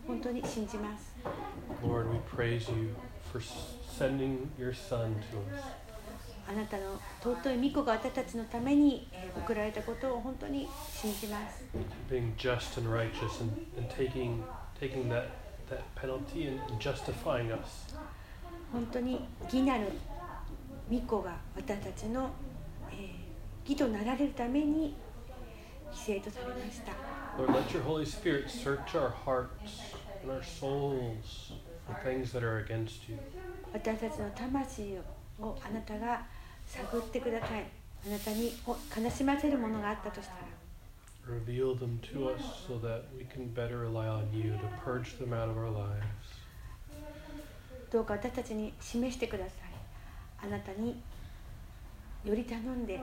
[0.09, 1.15] 本当に信じます
[1.85, 2.95] Lord, we praise you
[3.31, 3.41] for
[3.99, 5.63] sending your Son to us.
[6.49, 11.63] あなたの尊い御子が私たちのためにえー送られたことを本当に信じます
[12.11, 14.43] being just and righteous and, and taking
[14.81, 15.27] taking that
[15.69, 17.95] that penalty and justifying us.
[18.73, 19.89] 本当に義なる
[20.91, 22.31] 御子が私たちの、
[22.91, 23.09] えー
[23.69, 24.97] 義となられるために
[25.93, 26.93] 犠牲とされました
[27.37, 29.49] Lord, let your Holy Spirit search our hearts
[30.28, 31.54] and our souls
[31.88, 33.18] for things that are against you.
[33.74, 34.98] 私たちの魂
[35.40, 36.26] をあなたが
[36.68, 37.66] 探ってください
[38.06, 40.40] あなたにお悲しませるものがあったとしたら
[41.26, 45.34] Reveal them to us so that we can better rely on you to purge them
[45.34, 46.04] out of our lives.
[47.92, 49.54] どうか私たちに示してください
[50.44, 51.00] あなたに
[52.26, 53.00] より頼んで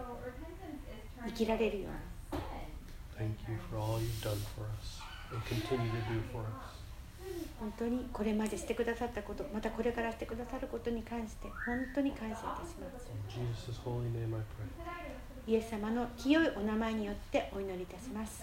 [1.27, 1.89] 生きられるよ
[2.33, 2.43] うに
[3.17, 6.74] Thank you for all you've done for us and continue to do for us.
[7.60, 12.76] 本当にこれまでしてくださったことまたこれからしてくださることに関して本当に感謝いたします。
[15.48, 18.42] イエス様の清いお名前によってお祈りいたします。